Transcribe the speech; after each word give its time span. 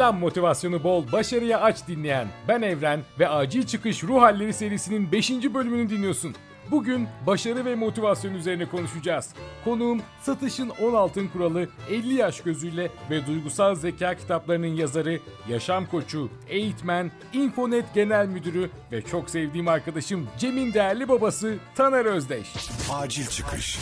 Selam 0.00 0.18
motivasyonu 0.18 0.84
bol, 0.84 1.12
başarıya 1.12 1.60
aç 1.60 1.88
dinleyen 1.88 2.28
ben 2.48 2.62
Evren 2.62 3.00
ve 3.18 3.28
Acil 3.28 3.66
Çıkış 3.66 4.04
Ruh 4.04 4.22
Halleri 4.22 4.52
serisinin 4.52 5.12
5. 5.12 5.30
bölümünü 5.30 5.90
dinliyorsun. 5.90 6.34
Bugün 6.70 7.08
başarı 7.26 7.64
ve 7.64 7.74
motivasyon 7.74 8.34
üzerine 8.34 8.66
konuşacağız. 8.66 9.34
Konuğum 9.64 10.02
Satışın 10.22 10.68
10 10.68 10.94
Altın 10.94 11.28
Kuralı 11.28 11.68
50 11.90 12.14
yaş 12.14 12.40
gözüyle 12.40 12.90
ve 13.10 13.26
duygusal 13.26 13.74
zeka 13.74 14.14
kitaplarının 14.14 14.66
yazarı, 14.66 15.20
yaşam 15.48 15.86
koçu, 15.86 16.30
eğitmen, 16.48 17.10
Infonet 17.32 17.94
Genel 17.94 18.26
Müdürü 18.26 18.70
ve 18.92 19.02
çok 19.02 19.30
sevdiğim 19.30 19.68
arkadaşım 19.68 20.28
Cem'in 20.38 20.74
değerli 20.74 21.08
babası 21.08 21.56
Taner 21.74 22.04
Özdeş. 22.04 22.48
Acil 22.90 23.26
çıkış. 23.26 23.78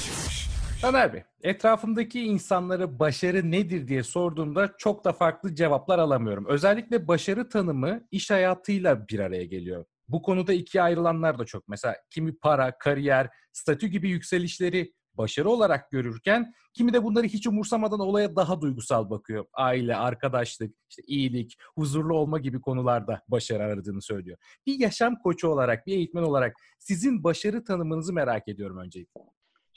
Taner 0.82 1.12
Bey, 1.12 1.22
etrafımdaki 1.42 2.20
insanlara 2.22 2.98
başarı 2.98 3.50
nedir 3.50 3.88
diye 3.88 4.02
sorduğumda 4.02 4.74
çok 4.78 5.04
da 5.04 5.12
farklı 5.12 5.54
cevaplar 5.54 5.98
alamıyorum. 5.98 6.46
Özellikle 6.48 7.08
başarı 7.08 7.48
tanımı 7.48 8.00
iş 8.10 8.30
hayatıyla 8.30 9.08
bir 9.08 9.18
araya 9.18 9.44
geliyor. 9.44 9.84
Bu 10.08 10.22
konuda 10.22 10.52
ikiye 10.52 10.82
ayrılanlar 10.82 11.38
da 11.38 11.44
çok. 11.44 11.68
Mesela 11.68 11.96
kimi 12.10 12.38
para, 12.38 12.78
kariyer, 12.78 13.28
statü 13.52 13.86
gibi 13.86 14.08
yükselişleri 14.10 14.94
başarı 15.14 15.50
olarak 15.50 15.90
görürken 15.90 16.52
kimi 16.74 16.92
de 16.92 17.04
bunları 17.04 17.26
hiç 17.26 17.46
umursamadan 17.46 18.00
olaya 18.00 18.36
daha 18.36 18.60
duygusal 18.60 19.10
bakıyor. 19.10 19.44
Aile, 19.52 19.96
arkadaşlık, 19.96 20.74
işte 20.90 21.02
iyilik, 21.06 21.56
huzurlu 21.76 22.16
olma 22.16 22.38
gibi 22.38 22.60
konularda 22.60 23.22
başarı 23.28 23.62
aradığını 23.62 24.02
söylüyor. 24.02 24.38
Bir 24.66 24.78
yaşam 24.80 25.16
koçu 25.16 25.48
olarak, 25.48 25.86
bir 25.86 25.92
eğitmen 25.92 26.22
olarak 26.22 26.56
sizin 26.78 27.24
başarı 27.24 27.64
tanımınızı 27.64 28.12
merak 28.12 28.48
ediyorum 28.48 28.78
öncelikle. 28.78 29.20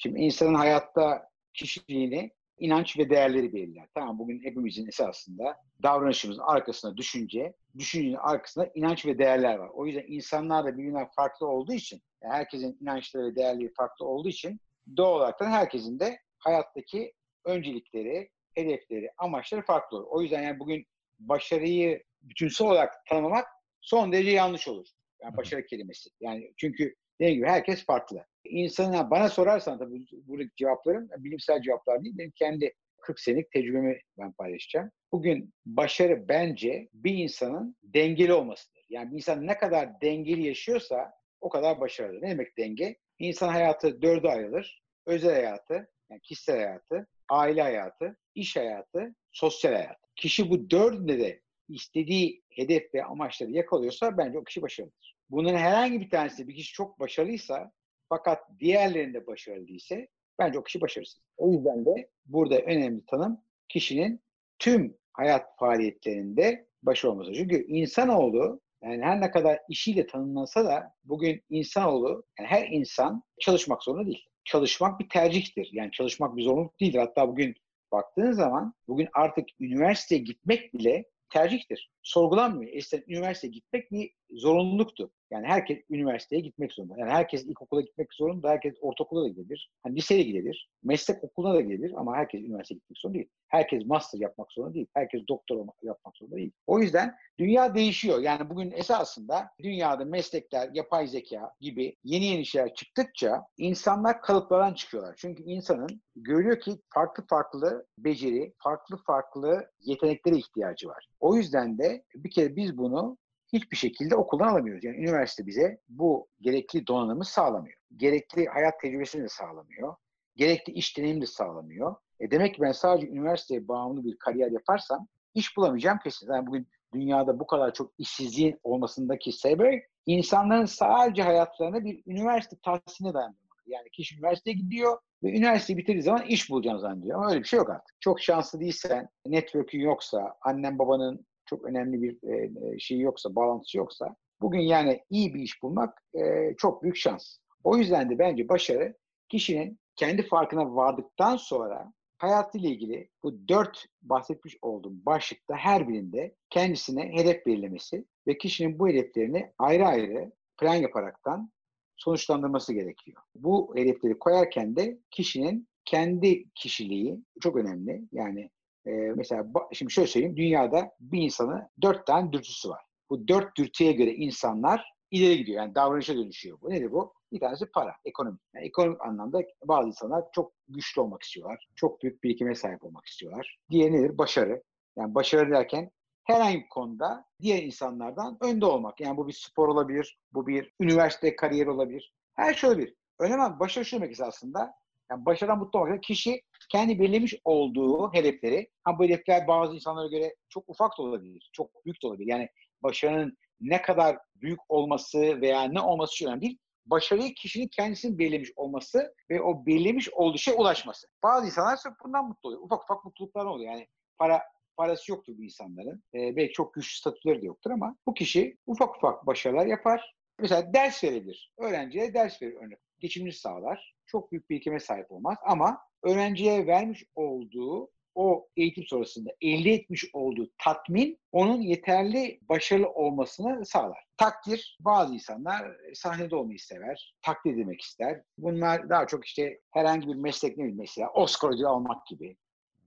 Şimdi 0.03 0.19
insanın 0.19 0.53
hayatta 0.53 1.29
kişiliğini 1.53 2.31
inanç 2.57 2.97
ve 2.97 3.09
değerleri 3.09 3.53
belirler. 3.53 3.87
Tamam 3.93 4.19
bugün 4.19 4.43
hepimizin 4.43 4.87
esasında 4.87 5.57
davranışımızın 5.83 6.43
arkasında 6.45 6.97
düşünce, 6.97 7.53
düşüncenin 7.77 8.15
arkasında 8.15 8.71
inanç 8.75 9.05
ve 9.05 9.17
değerler 9.17 9.55
var. 9.55 9.69
O 9.73 9.85
yüzden 9.85 10.05
insanlar 10.07 10.65
da 10.65 10.77
birbirinden 10.77 11.07
farklı 11.15 11.47
olduğu 11.47 11.73
için, 11.73 12.01
yani 12.23 12.33
herkesin 12.33 12.77
inançları 12.81 13.25
ve 13.25 13.35
değerleri 13.35 13.73
farklı 13.73 14.05
olduğu 14.05 14.29
için 14.29 14.59
doğal 14.97 15.15
olarak 15.15 15.41
herkesin 15.41 15.99
de 15.99 16.19
hayattaki 16.37 17.13
öncelikleri, 17.45 18.29
hedefleri, 18.53 19.11
amaçları 19.17 19.61
farklı 19.61 19.97
olur. 19.97 20.07
O 20.09 20.21
yüzden 20.21 20.41
yani 20.43 20.59
bugün 20.59 20.85
başarıyı 21.19 22.03
bütünsel 22.21 22.67
olarak 22.67 23.05
tanımlamak 23.09 23.47
son 23.81 24.11
derece 24.11 24.31
yanlış 24.31 24.67
olur. 24.67 24.87
Yani 25.23 25.37
başarı 25.37 25.65
kelimesi. 25.65 26.09
Yani 26.19 26.53
çünkü 26.57 26.95
dediğim 27.21 27.39
gibi 27.39 27.47
herkes 27.47 27.85
farklı. 27.85 28.25
İnsana 28.43 29.11
bana 29.11 29.29
sorarsan 29.29 29.79
tabii 29.79 30.05
buradaki 30.11 30.55
cevaplarım 30.55 31.09
bilimsel 31.17 31.61
cevaplar 31.61 32.03
değil. 32.03 32.17
Benim 32.17 32.31
kendi 32.31 32.73
40 33.01 33.19
senelik 33.19 33.51
tecrübemi 33.51 33.99
ben 34.17 34.31
paylaşacağım. 34.31 34.91
Bugün 35.11 35.53
başarı 35.65 36.29
bence 36.29 36.89
bir 36.93 37.13
insanın 37.13 37.75
dengeli 37.83 38.33
olmasıdır. 38.33 38.85
Yani 38.89 39.11
bir 39.11 39.15
insan 39.15 39.47
ne 39.47 39.57
kadar 39.57 40.01
dengeli 40.01 40.47
yaşıyorsa 40.47 41.13
o 41.41 41.49
kadar 41.49 41.79
başarılı. 41.79 42.21
Ne 42.21 42.29
demek 42.29 42.57
denge? 42.57 42.97
İnsan 43.19 43.49
hayatı 43.49 44.01
dörde 44.01 44.29
ayrılır. 44.29 44.81
Özel 45.05 45.33
hayatı, 45.33 45.89
yani 46.09 46.21
kişisel 46.21 46.55
hayatı, 46.55 47.07
aile 47.29 47.61
hayatı, 47.61 48.17
iş 48.35 48.55
hayatı, 48.55 49.15
sosyal 49.31 49.73
hayat. 49.73 49.97
Kişi 50.15 50.49
bu 50.49 50.69
dördünde 50.69 51.19
de 51.19 51.41
istediği 51.69 52.40
hedef 52.51 52.93
ve 52.93 53.03
amaçları 53.03 53.51
yakalıyorsa 53.51 54.17
bence 54.17 54.37
o 54.37 54.43
kişi 54.43 54.61
başarılıdır. 54.61 55.15
Bunun 55.29 55.55
herhangi 55.55 56.01
bir 56.01 56.09
tanesi 56.09 56.47
bir 56.47 56.55
kişi 56.55 56.73
çok 56.73 56.99
başarılıysa 56.99 57.71
fakat 58.09 58.39
diğerlerinde 58.59 59.27
başarılı 59.27 59.67
değilse 59.67 60.07
bence 60.39 60.59
o 60.59 60.63
kişi 60.63 60.81
başarısız. 60.81 61.21
O 61.37 61.51
yüzden 61.51 61.85
de 61.85 62.09
burada 62.25 62.59
önemli 62.59 63.05
tanım 63.05 63.41
kişinin 63.69 64.21
tüm 64.59 64.97
hayat 65.13 65.57
faaliyetlerinde 65.59 66.67
başarılı 66.83 67.13
olması. 67.13 67.33
Çünkü 67.33 67.65
insanoğlu 67.67 68.61
yani 68.83 69.03
her 69.03 69.21
ne 69.21 69.31
kadar 69.31 69.59
işiyle 69.69 70.07
tanımlansa 70.07 70.65
da 70.65 70.93
bugün 71.03 71.43
insanoğlu, 71.49 72.23
yani 72.39 72.47
her 72.47 72.67
insan 72.67 73.23
çalışmak 73.39 73.83
zorunda 73.83 74.05
değil. 74.05 74.25
Çalışmak 74.45 74.99
bir 74.99 75.09
tercihtir. 75.09 75.69
Yani 75.71 75.91
çalışmak 75.91 76.35
bir 76.35 76.43
zorunluluk 76.43 76.79
değildir. 76.79 76.99
Hatta 76.99 77.27
bugün 77.27 77.55
baktığın 77.91 78.31
zaman 78.31 78.73
bugün 78.87 79.07
artık 79.13 79.49
üniversiteye 79.59 80.21
gitmek 80.21 80.73
bile 80.73 81.05
tercihtir. 81.31 81.91
Sorgulanmıyor. 82.03 82.71
Eskiden 82.73 83.03
üniversiteye 83.07 83.51
gitmek 83.51 83.91
bir 83.91 84.11
zorunluluktu. 84.31 85.11
Yani 85.31 85.47
herkes 85.47 85.77
üniversiteye 85.89 86.41
gitmek 86.41 86.73
zorunda. 86.73 86.93
Yani 86.97 87.11
herkes 87.11 87.45
ilkokula 87.45 87.81
gitmek 87.81 88.13
zorunda, 88.13 88.49
herkes 88.49 88.75
ortaokula 88.81 89.23
da 89.23 89.27
gidebilir. 89.27 89.71
Hani 89.83 89.95
liseye 89.95 90.23
gidebilir, 90.23 90.69
meslek 90.83 91.23
okuluna 91.23 91.53
da 91.53 91.61
gidebilir 91.61 91.93
ama 91.97 92.15
herkes 92.15 92.41
üniversiteye 92.41 92.77
gitmek 92.77 92.97
zorunda 92.97 93.17
değil. 93.17 93.29
Herkes 93.47 93.85
master 93.85 94.19
yapmak 94.19 94.51
zorunda 94.51 94.73
değil. 94.73 94.87
Herkes 94.93 95.21
doktor 95.27 95.67
yapmak 95.83 96.17
zorunda 96.17 96.35
değil. 96.35 96.51
O 96.67 96.79
yüzden 96.79 97.15
dünya 97.39 97.75
değişiyor. 97.75 98.19
Yani 98.19 98.49
bugün 98.49 98.71
esasında 98.71 99.49
dünyada 99.63 100.05
meslekler, 100.05 100.69
yapay 100.73 101.07
zeka 101.07 101.53
gibi 101.61 101.95
yeni 102.03 102.25
yeni 102.25 102.45
şeyler 102.45 102.73
çıktıkça 102.73 103.45
insanlar 103.57 104.21
kalıplardan 104.21 104.73
çıkıyorlar. 104.73 105.15
Çünkü 105.17 105.43
insanın 105.43 106.01
görüyor 106.15 106.59
ki 106.59 106.71
farklı 106.93 107.27
farklı 107.27 107.85
beceri, 107.97 108.53
farklı 108.57 108.97
farklı 108.97 109.71
yeteneklere 109.79 110.37
ihtiyacı 110.37 110.87
var. 110.87 111.07
O 111.19 111.35
yüzden 111.35 111.77
de 111.77 112.03
bir 112.15 112.31
kere 112.31 112.55
biz 112.55 112.77
bunu 112.77 113.17
hiçbir 113.53 113.77
şekilde 113.77 114.15
okuldan 114.15 114.47
alamıyoruz. 114.47 114.83
Yani 114.83 114.97
üniversite 114.97 115.47
bize 115.47 115.77
bu 115.89 116.27
gerekli 116.41 116.87
donanımı 116.87 117.25
sağlamıyor. 117.25 117.77
Gerekli 117.95 118.45
hayat 118.45 118.79
tecrübesini 118.81 119.23
de 119.23 119.29
sağlamıyor. 119.29 119.95
Gerekli 120.35 120.73
iş 120.73 120.97
deneyimi 120.97 121.21
de 121.21 121.25
sağlamıyor. 121.25 121.95
E 122.19 122.31
demek 122.31 122.55
ki 122.55 122.61
ben 122.61 122.71
sadece 122.71 123.07
üniversiteye 123.07 123.67
bağımlı 123.67 124.03
bir 124.03 124.17
kariyer 124.17 124.51
yaparsam 124.51 125.07
iş 125.33 125.57
bulamayacağım 125.57 125.99
kesin. 126.03 126.33
Yani 126.33 126.47
bugün 126.47 126.67
dünyada 126.93 127.39
bu 127.39 127.47
kadar 127.47 127.73
çok 127.73 127.91
işsizliğin 127.97 128.59
olmasındaki 128.63 129.31
sebep 129.31 129.87
insanların 130.05 130.65
sadece 130.65 131.23
hayatlarına 131.23 131.85
bir 131.85 132.03
üniversite 132.07 132.55
tahsiline 132.63 133.13
dayandırmak. 133.13 133.63
Yani 133.65 133.89
kişi 133.89 134.15
üniversiteye 134.15 134.55
gidiyor 134.55 134.97
ve 135.23 135.37
üniversiteyi 135.37 135.77
bitirdiği 135.77 136.03
zaman 136.03 136.21
iş 136.21 136.49
bulacağını 136.49 136.79
zannediyor. 136.79 137.17
Ama 137.17 137.29
öyle 137.29 137.39
bir 137.39 137.47
şey 137.47 137.57
yok 137.57 137.69
artık. 137.69 137.95
Çok 137.99 138.21
şanslı 138.21 138.59
değilsen, 138.59 139.09
network'ün 139.25 139.79
yoksa, 139.79 140.35
annen 140.41 140.79
babanın 140.79 141.25
çok 141.51 141.65
önemli 141.65 142.01
bir 142.01 142.29
e, 142.33 142.79
şey 142.79 142.99
yoksa, 142.99 143.35
bağlantısı 143.35 143.77
yoksa 143.77 144.15
bugün 144.41 144.59
yani 144.59 145.01
iyi 145.09 145.33
bir 145.33 145.39
iş 145.39 145.63
bulmak 145.63 146.01
e, 146.13 146.55
çok 146.57 146.83
büyük 146.83 146.95
şans. 146.95 147.37
O 147.63 147.77
yüzden 147.77 148.09
de 148.09 148.19
bence 148.19 148.49
başarı 148.49 148.97
kişinin 149.29 149.79
kendi 149.95 150.27
farkına 150.27 150.75
vardıktan 150.75 151.35
sonra 151.35 151.93
hayatıyla 152.17 152.69
ilgili 152.69 153.09
bu 153.23 153.47
dört 153.47 153.85
bahsetmiş 154.01 154.57
olduğum 154.61 155.05
başlıkta 155.05 155.55
her 155.55 155.87
birinde 155.87 156.35
kendisine 156.49 157.11
hedef 157.13 157.45
belirlemesi 157.45 158.05
ve 158.27 158.37
kişinin 158.37 158.79
bu 158.79 158.87
hedeflerini 158.87 159.51
ayrı 159.57 159.85
ayrı 159.85 160.31
plan 160.57 160.75
yaparaktan 160.75 161.51
sonuçlandırması 161.95 162.73
gerekiyor. 162.73 163.21
Bu 163.35 163.73
hedefleri 163.75 164.19
koyarken 164.19 164.75
de 164.75 164.99
kişinin 165.11 165.67
kendi 165.85 166.49
kişiliği 166.55 167.19
çok 167.41 167.55
önemli. 167.55 168.01
Yani 168.11 168.49
e, 168.85 168.91
mesela 168.91 169.45
şimdi 169.73 169.91
şöyle 169.91 170.07
söyleyeyim. 170.07 170.37
Dünyada 170.37 170.91
bir 170.99 171.21
insanın 171.21 171.63
dört 171.81 172.07
tane 172.07 172.31
dürtüsü 172.31 172.69
var. 172.69 172.81
Bu 173.09 173.27
dört 173.27 173.57
dürtüye 173.57 173.91
göre 173.91 174.13
insanlar 174.13 174.93
ileri 175.11 175.37
gidiyor. 175.37 175.63
Yani 175.63 175.75
davranışa 175.75 176.15
dönüşüyor. 176.15 176.61
Bu 176.61 176.69
nedir 176.69 176.91
bu? 176.91 177.13
Bir 177.31 177.39
tanesi 177.39 177.65
para, 177.65 177.95
ekonomi. 178.05 178.37
Yani 178.55 178.65
ekonomik 178.65 179.01
anlamda 179.01 179.41
bazı 179.65 179.87
insanlar 179.87 180.23
çok 180.35 180.53
güçlü 180.67 181.01
olmak 181.01 181.23
istiyorlar. 181.23 181.67
Çok 181.75 182.01
büyük 182.01 182.23
birikime 182.23 182.55
sahip 182.55 182.83
olmak 182.83 183.05
istiyorlar. 183.05 183.57
Diğeri 183.71 183.93
nedir? 183.93 184.17
Başarı. 184.17 184.63
Yani 184.97 185.15
başarı 185.15 185.51
derken 185.51 185.91
herhangi 186.23 186.57
bir 186.57 186.69
konuda 186.69 187.25
diğer 187.41 187.63
insanlardan 187.63 188.37
önde 188.41 188.65
olmak. 188.65 188.99
Yani 189.01 189.17
bu 189.17 189.27
bir 189.27 189.33
spor 189.33 189.67
olabilir, 189.67 190.17
bu 190.33 190.47
bir 190.47 190.73
üniversite 190.79 191.35
kariyeri 191.35 191.69
olabilir. 191.69 192.13
Her 192.33 192.53
şey 192.53 192.69
olabilir. 192.69 192.95
Önemli 193.19 193.59
başarı 193.59 193.85
şu 193.85 193.95
demek 193.95 194.19
aslında. 194.21 194.73
Yani 195.11 195.25
başarıdan 195.25 195.59
mutlu 195.59 195.79
olmak. 195.79 196.03
Kişi 196.03 196.41
kendi 196.71 196.99
belirlemiş 196.99 197.35
olduğu 197.43 198.13
hedefleri, 198.13 198.69
ha 198.83 198.99
bu 198.99 199.03
hedefler 199.03 199.47
bazı 199.47 199.75
insanlara 199.75 200.07
göre 200.07 200.35
çok 200.49 200.69
ufak 200.69 200.97
da 200.97 201.03
olabilir, 201.03 201.49
çok 201.53 201.85
büyük 201.85 202.03
de 202.03 202.07
olabilir. 202.07 202.27
Yani 202.27 202.49
başarının 202.83 203.37
ne 203.61 203.81
kadar 203.81 204.17
büyük 204.35 204.59
olması 204.69 205.41
veya 205.41 205.63
ne 205.63 205.79
olması 205.79 206.13
için 206.13 206.27
önemli 206.27 206.41
değil. 206.41 206.57
Başarıyı 206.85 207.33
kişinin 207.33 207.67
kendisinin 207.67 208.19
belirlemiş 208.19 208.51
olması 208.55 209.13
ve 209.29 209.41
o 209.41 209.65
belirlemiş 209.65 210.09
olduğu 210.09 210.37
şeye 210.37 210.57
ulaşması. 210.57 211.07
Bazı 211.23 211.45
insanlar 211.45 211.75
sırf 211.75 211.93
bundan 212.05 212.27
mutlu 212.27 212.49
oluyor. 212.49 212.61
Ufak 212.61 212.83
ufak 212.83 213.05
mutluluklar 213.05 213.45
oluyor. 213.45 213.71
Yani 213.71 213.87
para 214.17 214.43
parası 214.77 215.11
yoktur 215.11 215.33
bu 215.37 215.43
insanların. 215.43 216.03
Ee, 216.13 216.35
belki 216.35 216.53
çok 216.53 216.73
güçlü 216.73 216.97
statüleri 216.97 217.41
de 217.41 217.45
yoktur 217.45 217.71
ama 217.71 217.95
bu 218.07 218.13
kişi 218.13 218.57
ufak 218.65 218.97
ufak 218.97 219.27
başarılar 219.27 219.65
yapar. 219.65 220.15
Mesela 220.39 220.73
ders 220.73 221.03
verebilir. 221.03 221.53
Öğrenciye 221.57 222.13
ders 222.13 222.41
verir 222.41 222.55
örnek. 222.55 222.79
Geçimini 222.99 223.33
sağlar. 223.33 223.95
Çok 224.05 224.31
büyük 224.31 224.49
bir 224.49 224.55
birikime 224.55 224.79
sahip 224.79 225.11
olmaz 225.11 225.37
ama 225.45 225.77
öğrenciye 226.03 226.67
vermiş 226.67 227.03
olduğu 227.15 227.91
o 228.15 228.47
eğitim 228.57 228.83
sonrasında 228.87 229.29
elde 229.41 229.73
etmiş 229.73 230.05
olduğu 230.13 230.49
tatmin 230.57 231.19
onun 231.31 231.61
yeterli 231.61 232.39
başarılı 232.49 232.89
olmasını 232.89 233.65
sağlar. 233.65 234.05
Takdir, 234.17 234.77
bazı 234.79 235.13
insanlar 235.13 235.71
sahnede 235.93 236.35
olmayı 236.35 236.59
sever, 236.59 237.15
takdir 237.21 237.53
edilmek 237.53 237.81
ister. 237.81 238.21
Bunlar 238.37 238.89
daha 238.89 239.07
çok 239.07 239.25
işte 239.25 239.59
herhangi 239.73 240.07
bir 240.07 240.15
meslek 240.15 240.57
ne 240.57 240.63
bileyim 240.63 240.79
mesela 240.79 241.09
Oscar 241.13 241.49
almak 241.49 242.07
gibi 242.07 242.37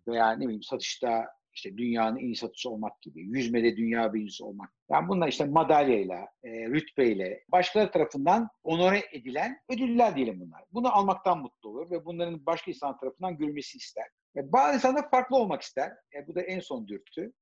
veya 0.09 0.33
ne 0.33 0.45
bileyim 0.45 0.63
satışta 0.63 1.27
işte 1.55 1.77
dünyanın 1.77 2.17
en 2.17 2.25
iyi 2.25 2.37
satıcısı 2.37 2.71
olmak 2.71 3.03
gibi, 3.03 3.21
yüzmede 3.21 3.77
dünya 3.77 4.15
birincisi 4.15 4.45
olmak. 4.45 4.71
Yani 4.91 5.09
bunlar 5.09 5.29
işte 5.29 5.45
madalyayla, 5.45 6.29
e, 6.45 6.51
rütbeyle, 6.51 7.45
başkaları 7.49 7.91
tarafından 7.91 8.49
onore 8.63 9.03
edilen 9.13 9.59
ödüller 9.69 10.17
diyelim 10.17 10.41
bunlar. 10.41 10.65
Bunu 10.73 10.97
almaktan 10.97 11.39
mutlu 11.39 11.69
olur 11.69 11.91
ve 11.91 12.05
bunların 12.05 12.47
başka 12.47 12.71
insan 12.71 12.99
tarafından 12.99 13.37
görülmesi 13.37 13.79
ister. 13.79 14.07
E, 14.37 14.53
bazı 14.53 14.75
insanlar 14.75 15.11
farklı 15.11 15.37
olmak 15.37 15.63
ister. 15.63 15.93
E, 16.17 16.27
bu 16.27 16.35
da 16.35 16.43
en 16.43 16.61
son 16.61 16.89
dürtü. 16.89 17.33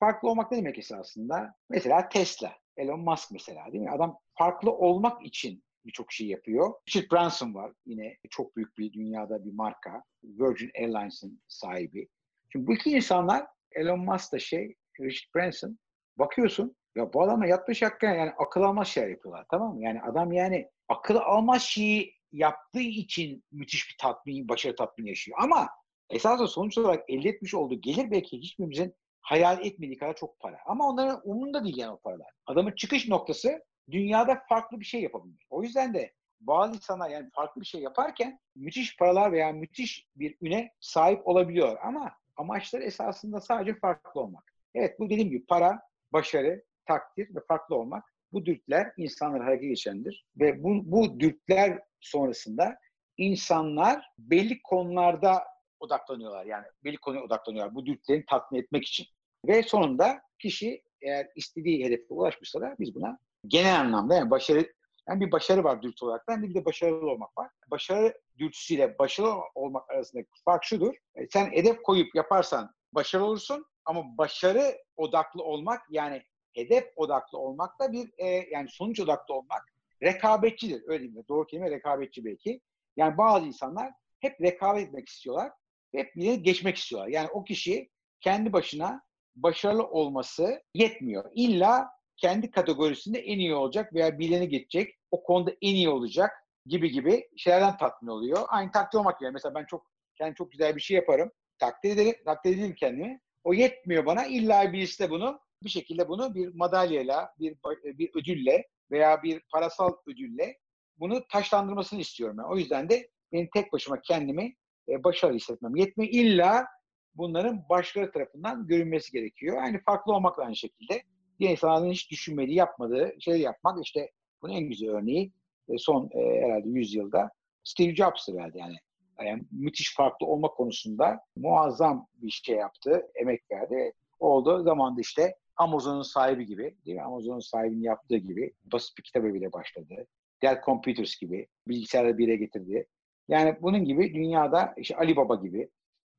Farklı 0.00 0.28
olmak 0.28 0.52
ne 0.52 0.58
demek 0.58 0.78
esasında? 0.78 1.54
Mesela 1.70 2.08
Tesla, 2.08 2.52
Elon 2.76 3.00
Musk 3.00 3.32
mesela 3.32 3.72
değil 3.72 3.84
mi? 3.84 3.90
Adam 3.90 4.18
farklı 4.38 4.72
olmak 4.72 5.26
için 5.26 5.62
birçok 5.84 6.12
şey 6.12 6.26
yapıyor. 6.26 6.74
Richard 6.88 7.12
Branson 7.12 7.54
var 7.54 7.72
yine 7.86 8.16
çok 8.30 8.56
büyük 8.56 8.78
bir 8.78 8.92
dünyada 8.92 9.44
bir 9.44 9.52
marka. 9.52 10.02
Virgin 10.24 10.70
Airlines'ın 10.78 11.42
sahibi. 11.48 12.08
Şimdi 12.52 12.66
bu 12.66 12.74
iki 12.74 12.90
insanlar 12.90 13.46
Elon 13.72 14.00
Musk 14.00 14.32
da 14.32 14.38
şey, 14.38 14.74
Richard 15.00 15.34
Branson 15.34 15.78
bakıyorsun 16.18 16.76
ya 16.96 17.12
bu 17.12 17.46
yatmış 17.46 17.82
hakikaten 17.82 18.14
yani 18.14 18.30
akıl 18.38 18.62
almaz 18.62 18.88
şeyler 18.88 19.08
yapıyorlar 19.08 19.46
tamam 19.50 19.74
mı? 19.74 19.84
Yani 19.84 20.02
adam 20.02 20.32
yani 20.32 20.70
akıl 20.88 21.16
almaz 21.16 21.62
şeyi 21.62 22.14
yaptığı 22.32 22.80
için 22.80 23.44
müthiş 23.52 23.90
bir 23.90 23.96
tatmin, 24.00 24.48
başarı 24.48 24.76
tatmin 24.76 25.06
yaşıyor. 25.06 25.38
Ama 25.40 25.68
esasında 26.10 26.48
sonuç 26.48 26.78
olarak 26.78 27.10
elde 27.10 27.28
etmiş 27.28 27.54
olduğu 27.54 27.80
gelir 27.80 28.10
belki 28.10 28.38
hiçbirimizin 28.38 28.94
hayal 29.20 29.66
etmediği 29.66 29.98
kadar 29.98 30.16
çok 30.16 30.40
para. 30.40 30.58
Ama 30.66 30.88
onların 30.88 31.20
umurunda 31.24 31.64
değil 31.64 31.76
yani 31.76 31.92
o 31.92 32.00
paralar. 32.00 32.30
Adamın 32.46 32.72
çıkış 32.72 33.08
noktası 33.08 33.64
dünyada 33.90 34.42
farklı 34.48 34.80
bir 34.80 34.84
şey 34.84 35.02
yapabilmek. 35.02 35.46
O 35.50 35.62
yüzden 35.62 35.94
de 35.94 36.12
bazı 36.40 36.74
insanlar 36.74 37.10
yani 37.10 37.30
farklı 37.34 37.60
bir 37.60 37.66
şey 37.66 37.80
yaparken 37.80 38.40
müthiş 38.56 38.96
paralar 38.96 39.32
veya 39.32 39.52
müthiş 39.52 40.06
bir 40.16 40.36
üne 40.40 40.72
sahip 40.80 41.28
olabiliyor. 41.28 41.78
Ama 41.82 42.12
amaçları 42.40 42.82
esasında 42.82 43.40
sadece 43.40 43.74
farklı 43.74 44.20
olmak. 44.20 44.54
Evet 44.74 45.00
bu 45.00 45.10
dediğim 45.10 45.30
gibi 45.30 45.46
para, 45.46 45.80
başarı, 46.12 46.64
takdir 46.86 47.34
ve 47.34 47.40
farklı 47.48 47.76
olmak 47.76 48.04
bu 48.32 48.46
dürtüler 48.46 48.92
insanları 48.96 49.42
harekete 49.42 49.68
geçendir. 49.68 50.26
Ve 50.36 50.62
bu, 50.62 50.92
bu 50.92 51.20
dürtüler 51.20 51.78
sonrasında 52.00 52.78
insanlar 53.16 54.04
belli 54.18 54.62
konularda 54.62 55.44
odaklanıyorlar. 55.80 56.46
Yani 56.46 56.64
belli 56.84 56.96
konuya 56.96 57.22
odaklanıyorlar 57.22 57.74
bu 57.74 57.86
dürtülerini 57.86 58.24
tatmin 58.26 58.60
etmek 58.60 58.84
için. 58.86 59.06
Ve 59.46 59.62
sonunda 59.62 60.20
kişi 60.38 60.82
eğer 61.02 61.26
istediği 61.36 61.84
hedefe 61.84 62.14
ulaşmışsa 62.14 62.60
da 62.60 62.76
biz 62.78 62.94
buna 62.94 63.18
genel 63.46 63.80
anlamda 63.80 64.14
yani 64.14 64.30
başarı 64.30 64.72
yani 65.10 65.20
bir 65.20 65.32
başarı 65.32 65.64
var 65.64 65.82
dürtü 65.82 66.04
olarak 66.04 66.28
da 66.28 66.42
bir 66.42 66.54
de 66.54 66.64
başarılı 66.64 67.10
olmak 67.10 67.38
var. 67.38 67.50
Başarı 67.70 68.18
dürtüsüyle 68.38 68.98
başarılı 68.98 69.34
olmak 69.54 69.90
arasındaki 69.90 70.28
fark 70.44 70.64
şudur. 70.64 70.94
E, 71.14 71.26
sen 71.28 71.50
hedef 71.52 71.82
koyup 71.82 72.14
yaparsan 72.14 72.74
başarılı 72.92 73.26
olursun 73.26 73.66
ama 73.84 74.18
başarı 74.18 74.78
odaklı 74.96 75.42
olmak 75.42 75.82
yani 75.90 76.22
hedef 76.54 76.92
odaklı 76.96 77.38
olmak 77.38 77.80
da 77.80 77.92
bir 77.92 78.10
e, 78.18 78.26
yani 78.26 78.68
sonuç 78.68 79.00
odaklı 79.00 79.34
olmak 79.34 79.62
rekabetçidir. 80.02 80.82
Öyle 80.86 81.06
mi? 81.06 81.22
Doğru 81.28 81.46
kelime 81.46 81.70
rekabetçi 81.70 82.24
belki. 82.24 82.60
Yani 82.96 83.18
bazı 83.18 83.46
insanlar 83.46 83.92
hep 84.20 84.40
rekabet 84.40 84.86
etmek 84.86 85.08
istiyorlar. 85.08 85.52
Hep 85.94 86.16
bir 86.16 86.34
geçmek 86.34 86.76
istiyorlar. 86.76 87.08
Yani 87.08 87.28
o 87.28 87.44
kişi 87.44 87.90
kendi 88.20 88.52
başına 88.52 89.02
başarılı 89.36 89.86
olması 89.86 90.62
yetmiyor. 90.74 91.30
İlla 91.34 91.88
kendi 92.16 92.50
kategorisinde 92.50 93.18
en 93.18 93.38
iyi 93.38 93.54
olacak 93.54 93.94
veya 93.94 94.18
bileni 94.18 94.48
geçecek, 94.48 94.99
o 95.10 95.22
konuda 95.22 95.50
en 95.62 95.74
iyi 95.74 95.88
olacak 95.88 96.30
gibi 96.66 96.90
gibi 96.90 97.28
şeylerden 97.36 97.76
tatmin 97.76 98.10
oluyor. 98.10 98.38
Aynı 98.48 98.72
takdir 98.72 98.98
olmak 98.98 99.20
gibi. 99.20 99.30
Mesela 99.30 99.54
ben 99.54 99.64
çok 99.64 99.86
kendi 100.18 100.34
çok 100.34 100.52
güzel 100.52 100.76
bir 100.76 100.80
şey 100.80 100.96
yaparım. 100.96 101.30
Takdir 101.58 101.90
ederim, 101.90 102.14
takdir 102.24 102.56
ederim 102.56 102.74
kendimi. 102.74 103.20
O 103.44 103.52
yetmiyor 103.52 104.06
bana. 104.06 104.26
İlla 104.26 104.72
birisi 104.72 105.02
de 105.02 105.10
bunu 105.10 105.40
bir 105.64 105.70
şekilde 105.70 106.08
bunu 106.08 106.34
bir 106.34 106.54
madalyayla, 106.54 107.34
bir 107.38 107.56
bir 107.84 108.10
ödülle 108.14 108.68
veya 108.90 109.22
bir 109.22 109.40
parasal 109.52 109.92
ödülle 110.06 110.56
bunu 110.98 111.26
taşlandırmasını 111.32 112.00
istiyorum. 112.00 112.36
Yani. 112.38 112.52
O 112.52 112.56
yüzden 112.56 112.88
de 112.88 113.08
benim 113.32 113.48
tek 113.54 113.72
başıma 113.72 114.00
kendimi 114.00 114.54
e, 114.88 115.04
başarılı 115.04 115.36
hissetmem 115.36 115.76
yetmiyor. 115.76 116.12
İlla 116.12 116.66
bunların 117.14 117.68
başkaları 117.68 118.12
tarafından 118.12 118.66
görünmesi 118.66 119.12
gerekiyor. 119.12 119.62
Aynı 119.62 119.80
farklı 119.86 120.12
olmakla 120.12 120.42
aynı 120.42 120.56
şekilde 120.56 121.02
diğer 121.38 121.50
insanların 121.50 121.92
hiç 121.92 122.10
düşünmediği, 122.10 122.56
yapmadığı 122.56 123.14
şey 123.20 123.40
yapmak. 123.40 123.84
işte 123.84 124.10
bunun 124.42 124.52
en 124.52 124.68
güzel 124.68 124.90
örneği 124.90 125.32
e, 125.68 125.78
son 125.78 126.10
e, 126.14 126.40
herhalde 126.42 126.68
100 126.68 126.94
yılda 126.94 127.30
Steve 127.64 127.94
Jobs'tır 127.94 128.34
herhalde 128.34 128.58
yani. 128.58 128.76
yani. 129.24 129.42
Müthiş 129.50 129.94
farklı 129.94 130.26
olma 130.26 130.48
konusunda 130.48 131.20
muazzam 131.36 132.06
bir 132.14 132.30
şey 132.30 132.56
yaptı, 132.56 133.02
emek 133.14 133.40
verdi. 133.52 133.92
Oldu 134.18 134.62
zamanda 134.62 135.00
işte 135.00 135.34
Amazon'un 135.56 136.02
sahibi 136.02 136.46
gibi, 136.46 136.76
değil 136.86 136.96
mi? 136.96 137.02
Amazon'un 137.02 137.40
sahibinin 137.40 137.82
yaptığı 137.82 138.16
gibi 138.16 138.52
basit 138.72 138.98
bir 138.98 139.02
kitap 139.02 139.24
bile 139.24 139.52
başladı. 139.52 140.06
Dell 140.42 140.62
Computers 140.64 141.16
gibi 141.20 141.46
bilgisayarları 141.68 142.18
bir 142.18 142.34
getirdi. 142.34 142.86
Yani 143.28 143.56
bunun 143.62 143.84
gibi 143.84 144.14
dünyada 144.14 144.74
işte 144.76 144.96
Ali 144.96 145.16
Baba 145.16 145.34
gibi 145.34 145.70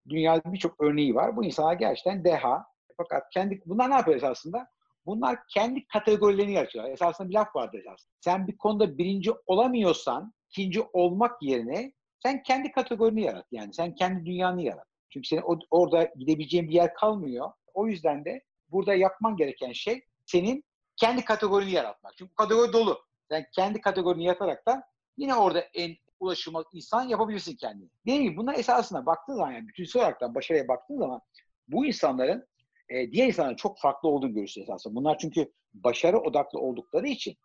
dünyada 0.10 0.54
birçok 0.54 0.82
örneği 0.84 1.16
var. 1.16 1.36
Bu 1.36 1.46
insanlar 1.46 1.74
gerçekten 1.74 2.24
deha. 2.24 2.66
Fakat 2.98 3.30
kendi 3.34 3.62
bunlar 3.66 3.90
ne 3.90 3.94
yapıyor 3.94 4.18
esasında? 4.18 4.68
Bunlar 5.06 5.40
kendi 5.48 5.88
kategorilerini 5.88 6.54
yaratıyorlar. 6.54 6.94
Esasında 6.94 7.30
bir 7.30 7.34
laf 7.34 7.56
vardır 7.56 7.80
esasında. 7.80 8.12
Sen 8.20 8.48
bir 8.48 8.58
konuda 8.58 8.98
birinci 8.98 9.32
olamıyorsan 9.46 10.34
ikinci 10.50 10.82
olmak 10.82 11.42
yerine 11.42 11.94
sen 12.24 12.44
kendi 12.44 12.72
kategorini 12.72 13.22
yarat. 13.22 13.46
Yani 13.52 13.74
sen 13.74 13.96
kendi 13.96 14.26
dünyanı 14.26 14.62
yarat. 14.62 14.88
Çünkü 15.10 15.28
senin 15.28 15.44
orada 15.72 16.04
gidebileceğin 16.16 16.70
bir 16.70 16.74
yer 16.74 16.94
kalmıyor. 16.94 17.52
O 17.74 17.88
yüzden 17.88 18.26
de 18.26 18.42
burada 18.70 18.96
yapman 18.96 19.36
gereken 19.38 19.72
şey 19.72 20.02
senin 20.26 20.64
kendi 20.96 21.26
kategorini 21.26 21.72
yaratmak. 21.72 22.14
Çünkü 22.18 22.36
kategori 22.36 22.74
dolu. 22.74 23.00
Sen 23.30 23.46
kendi 23.56 23.82
kategorini 23.82 24.24
yaratarak 24.24 24.66
da 24.68 24.84
yine 25.18 25.36
orada 25.36 25.60
en 25.60 25.96
ulaşılmaz 26.20 26.66
insan 26.74 27.04
yapabilirsin 27.04 27.56
kendini. 27.56 27.90
Dediğim 28.06 28.24
gibi 28.24 28.38
bunlar 28.38 28.54
esasında 28.54 29.06
baktığın 29.06 29.36
zaman 29.36 29.52
yani 29.52 29.68
bütünsel 29.68 30.02
olarak 30.02 30.22
da 30.22 30.36
başarıya 30.36 30.68
baktığın 30.68 30.98
zaman 30.98 31.22
bu 31.68 31.86
insanların 31.86 32.48
e, 32.92 33.12
diğer 33.12 33.28
insanların 33.28 33.56
çok 33.56 33.80
farklı 33.80 34.10
olduğunu 34.10 34.34
görürsün 34.34 34.62
esasında. 34.62 34.96
Bunlar 34.96 35.18
çünkü 35.18 35.52
başarı 35.74 36.20
odaklı 36.20 36.60
oldukları 36.60 37.08
için 37.08 37.36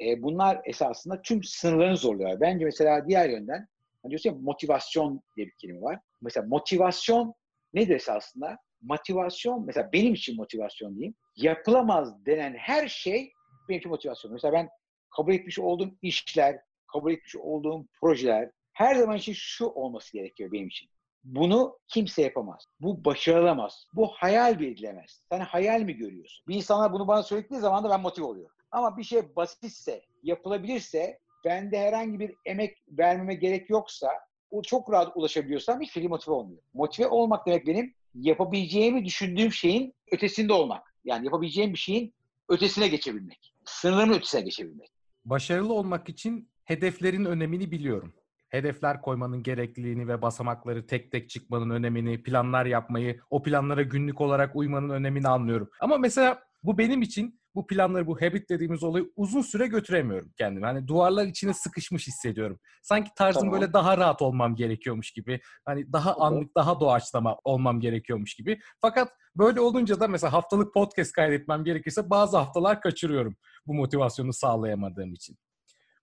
e, 0.00 0.22
bunlar 0.22 0.60
esasında 0.64 1.22
tüm 1.22 1.42
sınırlarını 1.42 1.96
zorluyorlar. 1.96 2.40
Bence 2.40 2.64
mesela 2.64 3.08
diğer 3.08 3.28
yönden 3.30 3.68
hani 4.02 4.10
diyorsun 4.10 4.30
ya 4.30 4.36
motivasyon 4.40 5.22
diye 5.36 5.46
bir 5.46 5.54
kelime 5.60 5.80
var. 5.80 6.00
Mesela 6.20 6.46
motivasyon 6.46 7.34
nedir 7.74 7.94
esasında? 7.94 8.58
Motivasyon 8.82 9.66
mesela 9.66 9.92
benim 9.92 10.14
için 10.14 10.36
motivasyon 10.36 10.94
diyeyim. 10.96 11.14
Yapılamaz 11.36 12.26
denen 12.26 12.54
her 12.54 12.88
şey 12.88 13.32
benim 13.68 13.78
için 13.78 13.90
motivasyon. 13.90 14.32
Mesela 14.32 14.52
ben 14.52 14.68
kabul 15.16 15.32
etmiş 15.32 15.58
olduğum 15.58 15.90
işler, 16.02 16.60
kabul 16.92 17.12
etmiş 17.12 17.36
olduğum 17.36 17.86
projeler 18.00 18.50
her 18.72 18.94
zaman 18.94 19.16
için 19.16 19.32
şu 19.36 19.66
olması 19.66 20.12
gerekiyor 20.12 20.52
benim 20.52 20.68
için. 20.68 20.88
Bunu 21.24 21.78
kimse 21.88 22.22
yapamaz. 22.22 22.64
Bu 22.80 23.04
başarılamaz. 23.04 23.86
Bu 23.94 24.08
hayal 24.08 24.60
edilemez. 24.62 25.22
Sen 25.32 25.40
hayal 25.40 25.80
mi 25.80 25.94
görüyorsun? 25.94 26.44
Bir 26.48 26.54
insana 26.54 26.92
bunu 26.92 27.08
bana 27.08 27.22
söylediği 27.22 27.60
zaman 27.60 27.84
da 27.84 27.90
ben 27.90 28.00
motive 28.00 28.26
oluyorum. 28.26 28.56
Ama 28.70 28.96
bir 28.96 29.02
şey 29.02 29.36
basitse, 29.36 30.02
yapılabilirse, 30.22 31.18
bende 31.44 31.78
herhangi 31.78 32.20
bir 32.20 32.34
emek 32.46 32.78
vermeme 32.88 33.34
gerek 33.34 33.70
yoksa, 33.70 34.08
o 34.50 34.62
çok 34.62 34.92
rahat 34.92 35.16
ulaşabiliyorsam 35.16 35.84
şey 35.84 36.08
motive 36.08 36.34
olmuyor. 36.34 36.62
Motive 36.74 37.08
olmak 37.08 37.46
demek 37.46 37.66
benim 37.66 37.94
yapabileceğimi 38.14 39.04
düşündüğüm 39.04 39.52
şeyin 39.52 39.94
ötesinde 40.12 40.52
olmak. 40.52 40.94
Yani 41.04 41.24
yapabileceğim 41.24 41.72
bir 41.72 41.78
şeyin 41.78 42.14
ötesine 42.48 42.88
geçebilmek. 42.88 43.54
Sınırımın 43.64 44.14
ötesine 44.14 44.40
geçebilmek. 44.40 44.90
Başarılı 45.24 45.72
olmak 45.72 46.08
için 46.08 46.48
hedeflerin 46.64 47.24
önemini 47.24 47.70
biliyorum 47.70 48.14
hedefler 48.50 49.02
koymanın 49.02 49.42
gerekliliğini 49.42 50.08
ve 50.08 50.22
basamakları 50.22 50.86
tek 50.86 51.12
tek 51.12 51.30
çıkmanın 51.30 51.70
önemini, 51.70 52.22
planlar 52.22 52.66
yapmayı, 52.66 53.20
o 53.30 53.42
planlara 53.42 53.82
günlük 53.82 54.20
olarak 54.20 54.56
uymanın 54.56 54.90
önemini 54.90 55.28
anlıyorum. 55.28 55.70
Ama 55.80 55.98
mesela 55.98 56.42
bu 56.62 56.78
benim 56.78 57.02
için 57.02 57.40
bu 57.54 57.66
planları, 57.66 58.06
bu 58.06 58.20
habit 58.20 58.50
dediğimiz 58.50 58.82
olayı 58.82 59.12
uzun 59.16 59.42
süre 59.42 59.66
götüremiyorum 59.66 60.32
kendimi. 60.38 60.66
Hani 60.66 60.88
duvarlar 60.88 61.26
içine 61.26 61.54
sıkışmış 61.54 62.06
hissediyorum. 62.06 62.58
Sanki 62.82 63.10
tarzım 63.16 63.40
tamam. 63.42 63.60
böyle 63.60 63.72
daha 63.72 63.98
rahat 63.98 64.22
olmam 64.22 64.56
gerekiyormuş 64.56 65.10
gibi. 65.10 65.40
Hani 65.64 65.92
daha 65.92 66.16
anlık, 66.16 66.56
daha 66.56 66.80
doğaçlama 66.80 67.36
olmam 67.44 67.80
gerekiyormuş 67.80 68.34
gibi. 68.34 68.60
Fakat 68.80 69.12
böyle 69.36 69.60
olunca 69.60 70.00
da 70.00 70.08
mesela 70.08 70.32
haftalık 70.32 70.74
podcast 70.74 71.12
kaydetmem 71.12 71.64
gerekirse 71.64 72.10
bazı 72.10 72.36
haftalar 72.36 72.80
kaçırıyorum 72.80 73.36
bu 73.66 73.74
motivasyonu 73.74 74.32
sağlayamadığım 74.32 75.12
için. 75.12 75.36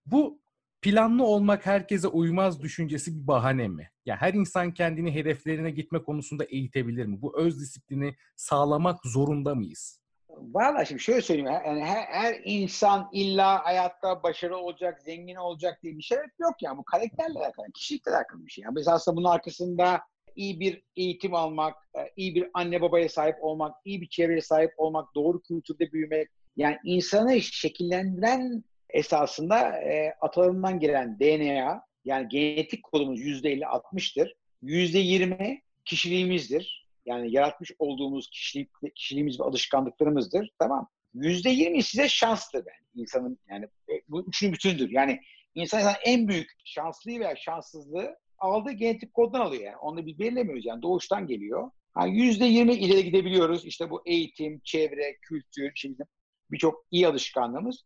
Bu 0.06 0.42
planlı 0.82 1.24
olmak 1.24 1.66
herkese 1.66 2.08
uymaz 2.08 2.62
düşüncesi 2.62 3.22
bir 3.22 3.28
bahane 3.28 3.68
mi? 3.68 3.92
Ya 4.06 4.16
her 4.22 4.34
insan 4.34 4.74
kendini 4.74 5.16
hedeflerine 5.16 5.72
gitme 5.72 6.04
konusunda 6.04 6.44
eğitebilir 6.44 7.06
mi? 7.06 7.22
Bu 7.22 7.40
öz 7.40 7.60
disiplini 7.60 8.16
sağlamak 8.36 9.00
zorunda 9.06 9.56
mıyız? 9.56 10.02
Valla 10.30 10.86
şimdi 10.86 11.02
şöyle 11.02 11.22
söyleyeyim. 11.22 11.52
Yani 11.66 11.84
her, 11.84 12.04
her 12.04 12.42
insan 12.44 13.10
illa 13.14 13.66
hayatta 13.66 14.24
başarılı 14.24 14.58
olacak, 14.58 15.02
zengin 15.02 15.36
olacak 15.36 15.80
diye 15.84 15.98
bir 15.98 16.04
şey 16.04 16.18
yok 16.40 16.56
yani. 16.62 16.78
Bu 16.78 16.84
karakterle 16.84 17.40
alakalı, 17.40 17.72
kişilikle 17.74 18.12
alakalı 18.12 18.46
bir 18.46 18.52
şey. 18.52 18.64
Yani 18.64 18.76
biz 18.76 18.88
aslında 18.88 19.18
bunun 19.18 19.30
arkasında 19.30 20.02
iyi 20.36 20.60
bir 20.60 20.84
eğitim 20.96 21.34
almak, 21.34 21.76
e, 21.96 22.00
iyi 22.16 22.36
bir 22.36 22.50
anne 22.54 22.82
babaya 22.82 23.10
sahip 23.10 23.36
olmak, 23.42 23.76
iyi 23.86 24.02
bir 24.02 24.10
çevreye 24.10 24.42
sahip 24.42 24.72
olmak, 24.78 25.16
doğru 25.16 25.42
kültürde 25.42 25.92
büyümek. 25.92 26.28
Yani 26.56 26.78
insanı 26.84 27.42
şekillendiren 27.42 28.64
esasında 28.90 29.82
e, 29.82 30.14
atalarından 30.22 30.80
gelen 30.80 31.20
DNA, 31.20 31.82
yani 32.06 32.28
genetik 32.28 32.84
kodumuz 32.84 33.20
%50-60'tır. 33.20 34.34
%20 34.64 35.62
kişiliğimizdir. 35.86 36.88
Yani 37.06 37.32
yaratmış 37.32 37.72
olduğumuz 37.80 38.30
kişilik, 38.30 38.70
kişiliğimiz 38.96 39.40
ve 39.40 39.44
alışkanlıklarımızdır. 39.44 40.50
Tamam. 40.60 40.90
%20 41.16 41.82
size 41.82 42.10
şanstır 42.10 42.58
yani 42.58 43.04
insanın 43.04 43.40
yani 43.50 43.66
e, 43.66 43.94
bu 44.08 44.28
üçünün 44.28 44.54
bütündür. 44.54 44.90
Yani 44.90 45.20
insan 45.56 45.94
en 46.06 46.28
büyük 46.28 46.52
şanslığı 46.66 47.20
veya 47.20 47.36
şanssızlığı 47.36 48.18
aldığı 48.38 48.72
genetik 48.72 49.14
koddan 49.14 49.40
alıyor 49.40 49.64
yani. 49.64 49.78
Onu 49.78 50.06
bir 50.06 50.20
belirlemiyoruz 50.20 50.66
yani 50.66 50.82
doğuştan 50.82 51.28
geliyor. 51.28 51.72
Yani 52.00 52.18
%20 52.18 52.74
ileri 52.74 53.04
gidebiliyoruz. 53.04 53.66
İşte 53.66 53.90
bu 53.90 54.02
eğitim, 54.06 54.62
çevre, 54.64 55.18
kültür, 55.22 55.72
şimdi 55.76 56.04
birçok 56.52 56.86
iyi 56.92 57.08
alışkanlığımız. 57.08 57.84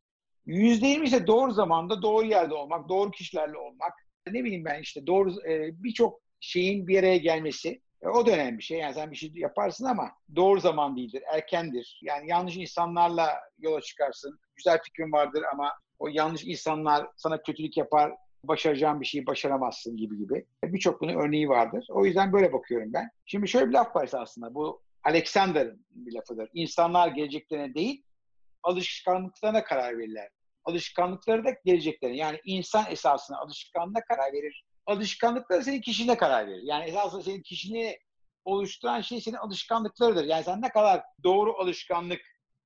%20 0.48 1.04
ise 1.04 1.28
doğru 1.28 1.52
zamanda 1.52 2.02
doğru 2.02 2.26
yerde 2.26 2.54
olmak, 2.54 2.90
doğru 2.90 3.12
kişilerle 3.12 3.58
olmak. 3.58 3.94
Ne 4.32 4.44
bileyim 4.44 4.66
ben 4.66 4.82
işte 4.82 5.08
doğru 5.08 5.32
e, 5.50 5.84
birçok 5.84 6.22
şeyin 6.40 6.88
bir 6.88 7.00
araya 7.00 7.18
gelmesi. 7.18 7.82
E, 8.02 8.08
o 8.08 8.26
da 8.26 8.32
önemli 8.32 8.58
bir 8.58 8.64
şey. 8.64 8.80
Yani 8.80 8.94
sen 8.94 9.12
bir 9.12 9.16
şey 9.16 9.32
yaparsın 9.36 9.86
ama 9.86 10.12
doğru 10.36 10.60
zaman 10.60 10.98
değildir, 10.98 11.24
erkendir. 11.34 12.00
Yani 12.04 12.30
yanlış 12.30 12.58
insanlarla 12.58 13.30
yola 13.60 13.82
çıkarsın. 13.82 14.40
Güzel 14.56 14.80
fikrin 14.84 15.12
vardır 15.12 15.44
ama 15.54 15.72
o 16.00 16.08
yanlış 16.08 16.44
insanlar 16.44 17.08
sana 17.16 17.42
kötülük 17.42 17.78
yapar, 17.78 18.12
başaracağın 18.44 19.02
bir 19.02 19.06
şeyi 19.06 19.26
başaramazsın 19.26 19.98
gibi 19.98 20.18
gibi. 20.18 20.46
Birçok 20.64 21.02
bunun 21.02 21.16
örneği 21.16 21.50
vardır. 21.50 21.88
O 21.90 22.06
yüzden 22.06 22.34
böyle 22.34 22.54
bakıyorum 22.54 22.94
ben. 22.94 23.10
Şimdi 23.26 23.48
şöyle 23.48 23.68
bir 23.68 23.74
laf 23.74 23.96
var 23.96 24.10
aslında. 24.14 24.54
Bu 24.54 24.82
Alexander'ın 25.04 25.86
bir 25.92 26.14
lafıdır. 26.14 26.50
İnsanlar 26.54 27.08
geleceklerine 27.08 27.74
değil, 27.74 28.04
alışkanlıklarına 28.64 29.64
karar 29.64 29.98
verirler. 29.98 30.30
Alışkanlıkları 30.66 31.46
da 31.46 31.50
geleceklerine. 31.66 32.18
Yani 32.18 32.40
insan 32.46 32.86
esasında 32.90 33.38
alışkanlığına 33.38 34.02
karar 34.02 34.34
verir. 34.34 34.66
Alışkanlıkları 34.86 35.64
senin 35.64 35.82
kişiliğine 35.82 36.18
karar 36.18 36.48
verir. 36.48 36.62
Yani 36.64 36.84
esasında 36.84 37.24
senin 37.24 37.42
kişiliğini 37.42 37.98
oluşturan 38.46 39.02
şey 39.02 39.22
senin 39.22 39.36
alışkanlıklarıdır. 39.36 40.26
Yani 40.26 40.44
sen 40.44 40.62
ne 40.62 40.70
kadar 40.70 41.04
doğru 41.24 41.58
alışkanlık 41.58 42.22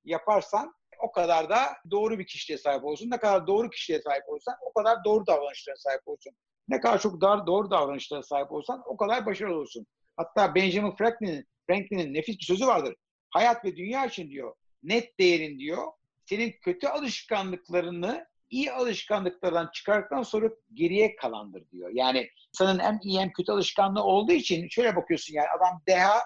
yaparsan 0.06 0.74
o 1.00 1.12
kadar 1.12 1.50
da 1.50 1.60
doğru 1.92 2.20
bir 2.20 2.28
kişiliğe 2.28 2.58
sahip 2.58 2.86
olsun. 2.86 3.12
Ne 3.12 3.18
kadar 3.18 3.48
doğru 3.48 3.70
kişiliğe 3.70 4.02
sahip 4.02 4.24
olursan 4.30 4.56
o 4.62 4.74
kadar 4.74 5.04
doğru 5.06 5.28
davranışlara 5.28 5.76
sahip 5.76 6.02
olsun. 6.06 6.34
Ne 6.68 6.80
kadar 6.80 7.00
çok 7.00 7.22
dar, 7.22 7.48
doğru 7.48 7.72
davranışlara 7.72 8.24
sahip 8.24 8.52
olsan 8.52 8.84
o 8.86 8.98
kadar 8.98 9.26
başarılı 9.26 9.56
olursun. 9.56 9.88
Hatta 10.18 10.56
Benjamin 10.56 10.96
Franklin'in 10.96 11.48
Franklin'in 11.68 12.14
nefis 12.14 12.40
bir 12.40 12.46
sözü 12.46 12.68
vardır. 12.68 12.96
Hayat 13.30 13.66
ve 13.66 13.76
dünya 13.76 14.06
için 14.06 14.30
diyor 14.30 14.56
net 14.88 15.20
değerin 15.20 15.60
diyor. 15.60 15.84
Senin 16.26 16.52
kötü 16.62 16.88
alışkanlıklarını 16.88 18.28
iyi 18.50 18.72
alışkanlıklardan 18.72 19.70
çıkardıktan 19.74 20.24
sonra 20.24 20.50
geriye 20.74 21.16
kalandır 21.16 21.72
diyor. 21.72 21.90
Yani 21.94 22.30
insanın 22.50 22.80
hem 22.80 23.00
iyi 23.04 23.20
hem 23.20 23.32
kötü 23.32 23.52
alışkanlığı 23.52 24.04
olduğu 24.04 24.32
için 24.32 24.68
şöyle 24.68 24.96
bakıyorsun 24.96 25.34
yani 25.34 25.48
adam 25.50 25.82
deha 25.88 26.20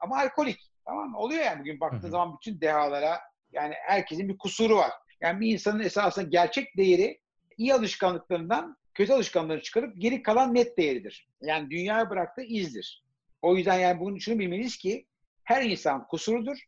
ama 0.00 0.18
alkolik. 0.18 0.60
Tamam 0.84 1.10
mı? 1.10 1.18
Oluyor 1.18 1.44
yani 1.44 1.60
bugün 1.60 1.80
baktığın 1.80 2.10
zaman 2.10 2.36
bütün 2.36 2.60
dehalara 2.60 3.20
yani 3.52 3.74
herkesin 3.86 4.28
bir 4.28 4.38
kusuru 4.38 4.76
var. 4.76 4.92
Yani 5.20 5.40
bir 5.40 5.52
insanın 5.52 5.80
esasında 5.80 6.28
gerçek 6.28 6.76
değeri 6.76 7.20
iyi 7.56 7.74
alışkanlıklarından 7.74 8.76
kötü 8.94 9.12
alışkanlıkları 9.12 9.62
çıkarıp 9.62 9.94
geri 9.98 10.22
kalan 10.22 10.54
net 10.54 10.78
değeridir. 10.78 11.28
Yani 11.42 11.70
dünyaya 11.70 12.10
bıraktığı 12.10 12.42
izdir. 12.42 13.04
O 13.42 13.56
yüzden 13.56 13.78
yani 13.78 14.00
bunun 14.00 14.18
şunu 14.18 14.38
bilmeliyiz 14.38 14.76
ki 14.76 15.06
her 15.44 15.62
insan 15.62 16.06
kusurludur. 16.06 16.58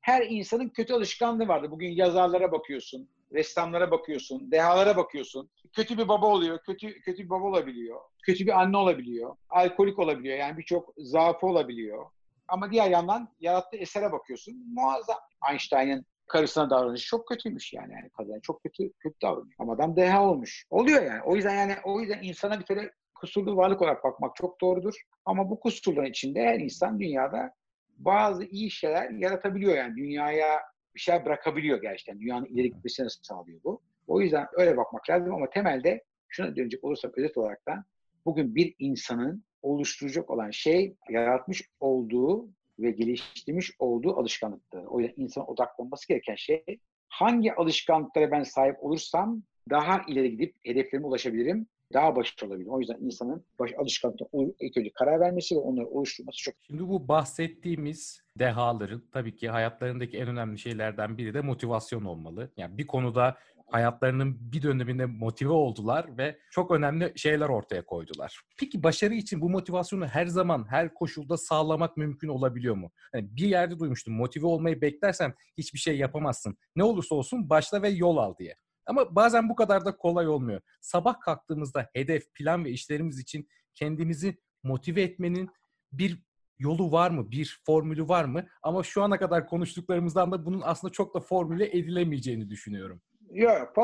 Her 0.00 0.26
insanın 0.28 0.68
kötü 0.68 0.94
alışkanlığı 0.94 1.48
vardır. 1.48 1.70
Bugün 1.70 1.88
yazarlara 1.88 2.52
bakıyorsun, 2.52 3.08
ressamlara 3.32 3.90
bakıyorsun, 3.90 4.50
dehalara 4.50 4.96
bakıyorsun. 4.96 5.50
Kötü 5.72 5.98
bir 5.98 6.08
baba 6.08 6.26
oluyor, 6.26 6.58
kötü 6.66 7.00
kötü 7.00 7.24
bir 7.24 7.30
baba 7.30 7.44
olabiliyor. 7.44 8.00
Kötü 8.22 8.46
bir 8.46 8.60
anne 8.60 8.76
olabiliyor, 8.76 9.36
alkolik 9.50 9.98
olabiliyor. 9.98 10.38
Yani 10.38 10.58
birçok 10.58 10.94
zaafı 10.96 11.46
olabiliyor. 11.46 12.06
Ama 12.48 12.70
diğer 12.70 12.90
yandan 12.90 13.28
yarattığı 13.40 13.76
esere 13.76 14.12
bakıyorsun. 14.12 14.74
Muazzam. 14.74 15.18
Einstein'ın 15.50 16.06
karısına 16.26 16.70
davranışı 16.70 17.06
çok 17.06 17.28
kötüymüş 17.28 17.72
yani. 17.72 17.92
yani 17.92 18.10
kadın 18.16 18.40
çok 18.40 18.62
kötü 18.62 18.92
kötü 18.92 19.20
davranıyor. 19.22 19.54
Ama 19.58 19.72
adam 19.72 19.96
deha 19.96 20.24
olmuş. 20.24 20.66
Oluyor 20.70 21.02
yani. 21.02 21.22
O 21.24 21.36
yüzden 21.36 21.54
yani 21.54 21.74
o 21.84 22.00
yüzden 22.00 22.22
insana 22.22 22.60
bir 22.60 22.64
kere 22.64 22.92
kusurlu 23.14 23.56
varlık 23.56 23.82
olarak 23.82 24.04
bakmak 24.04 24.36
çok 24.36 24.60
doğrudur. 24.60 24.94
Ama 25.24 25.50
bu 25.50 25.60
kusurların 25.60 26.10
içinde 26.10 26.42
her 26.42 26.60
insan 26.60 27.00
dünyada 27.00 27.52
bazı 27.98 28.44
iyi 28.44 28.70
şeyler 28.70 29.10
yaratabiliyor 29.10 29.76
yani. 29.76 29.96
Dünyaya 29.96 30.60
bir 30.94 31.00
şey 31.00 31.24
bırakabiliyor 31.24 31.82
gerçekten. 31.82 32.20
Dünyanın 32.20 32.46
ileri 32.46 32.70
gitmesini 32.70 33.06
sağlıyor 33.10 33.60
bu. 33.64 33.82
O 34.06 34.20
yüzden 34.20 34.46
öyle 34.52 34.76
bakmak 34.76 35.10
lazım 35.10 35.34
ama 35.34 35.50
temelde 35.50 36.04
şuna 36.28 36.56
dönecek 36.56 36.84
olursam 36.84 37.12
özet 37.16 37.36
olarak 37.36 37.66
da 37.68 37.84
bugün 38.24 38.54
bir 38.54 38.74
insanın 38.78 39.44
oluşturacak 39.62 40.30
olan 40.30 40.50
şey 40.50 40.96
yaratmış 41.10 41.62
olduğu 41.80 42.48
ve 42.78 42.90
geliştirmiş 42.90 43.72
olduğu 43.78 44.16
alışkanlıkları. 44.16 44.86
O 44.88 45.00
yüzden 45.00 45.22
insan 45.22 45.50
odaklanması 45.50 46.08
gereken 46.08 46.34
şey 46.34 46.64
hangi 47.08 47.54
alışkanlıklara 47.54 48.30
ben 48.30 48.42
sahip 48.42 48.84
olursam 48.84 49.42
daha 49.70 50.02
ileri 50.08 50.30
gidip 50.30 50.56
hedeflerime 50.64 51.06
ulaşabilirim, 51.06 51.66
daha 51.92 52.16
başarılı 52.16 52.50
olabilirim. 52.50 52.72
O 52.72 52.80
yüzden 52.80 52.98
insanın 53.00 53.44
baş, 53.58 53.70
alışkanlıklarına 53.78 54.52
ilk 54.60 54.94
karar 54.94 55.20
vermesi 55.20 55.54
ve 55.54 55.58
onları 55.58 55.86
oluşturması 55.86 56.38
çok 56.38 56.54
Şimdi 56.66 56.88
bu 56.88 57.08
bahsettiğimiz 57.08 58.22
dehaların 58.38 59.02
tabii 59.12 59.36
ki 59.36 59.48
hayatlarındaki 59.48 60.18
en 60.18 60.28
önemli 60.28 60.58
şeylerden 60.58 61.18
biri 61.18 61.34
de 61.34 61.40
motivasyon 61.40 62.04
olmalı. 62.04 62.52
Yani 62.56 62.78
bir 62.78 62.86
konuda 62.86 63.36
hayatlarının 63.70 64.36
bir 64.40 64.62
döneminde 64.62 65.06
motive 65.06 65.52
oldular 65.52 66.18
ve 66.18 66.38
çok 66.50 66.70
önemli 66.70 67.12
şeyler 67.16 67.48
ortaya 67.48 67.86
koydular. 67.86 68.40
Peki 68.58 68.82
başarı 68.82 69.14
için 69.14 69.40
bu 69.40 69.50
motivasyonu 69.50 70.06
her 70.06 70.26
zaman, 70.26 70.66
her 70.70 70.94
koşulda 70.94 71.36
sağlamak 71.36 71.96
mümkün 71.96 72.28
olabiliyor 72.28 72.74
mu? 72.74 72.90
Yani 73.14 73.28
bir 73.36 73.46
yerde 73.46 73.78
duymuştum, 73.78 74.14
motive 74.14 74.46
olmayı 74.46 74.80
beklersen 74.80 75.34
hiçbir 75.58 75.78
şey 75.78 75.98
yapamazsın. 75.98 76.56
Ne 76.76 76.84
olursa 76.84 77.14
olsun 77.14 77.50
başla 77.50 77.82
ve 77.82 77.88
yol 77.88 78.16
al 78.16 78.34
diye. 78.38 78.56
Ama 78.88 79.16
bazen 79.16 79.48
bu 79.48 79.54
kadar 79.54 79.84
da 79.84 79.96
kolay 79.96 80.28
olmuyor. 80.28 80.60
Sabah 80.80 81.20
kalktığımızda 81.20 81.90
hedef, 81.92 82.34
plan 82.34 82.64
ve 82.64 82.70
işlerimiz 82.70 83.18
için 83.18 83.48
kendimizi 83.74 84.38
motive 84.62 85.02
etmenin 85.02 85.50
bir 85.92 86.22
yolu 86.58 86.92
var 86.92 87.10
mı? 87.10 87.30
Bir 87.30 87.60
formülü 87.66 88.08
var 88.08 88.24
mı? 88.24 88.46
Ama 88.62 88.82
şu 88.82 89.02
ana 89.02 89.18
kadar 89.18 89.46
konuştuklarımızdan 89.46 90.32
da 90.32 90.46
bunun 90.46 90.62
aslında 90.64 90.92
çok 90.92 91.14
da 91.14 91.20
formüle 91.20 91.66
edilemeyeceğini 91.78 92.50
düşünüyorum. 92.50 93.00
Yok, 93.30 93.76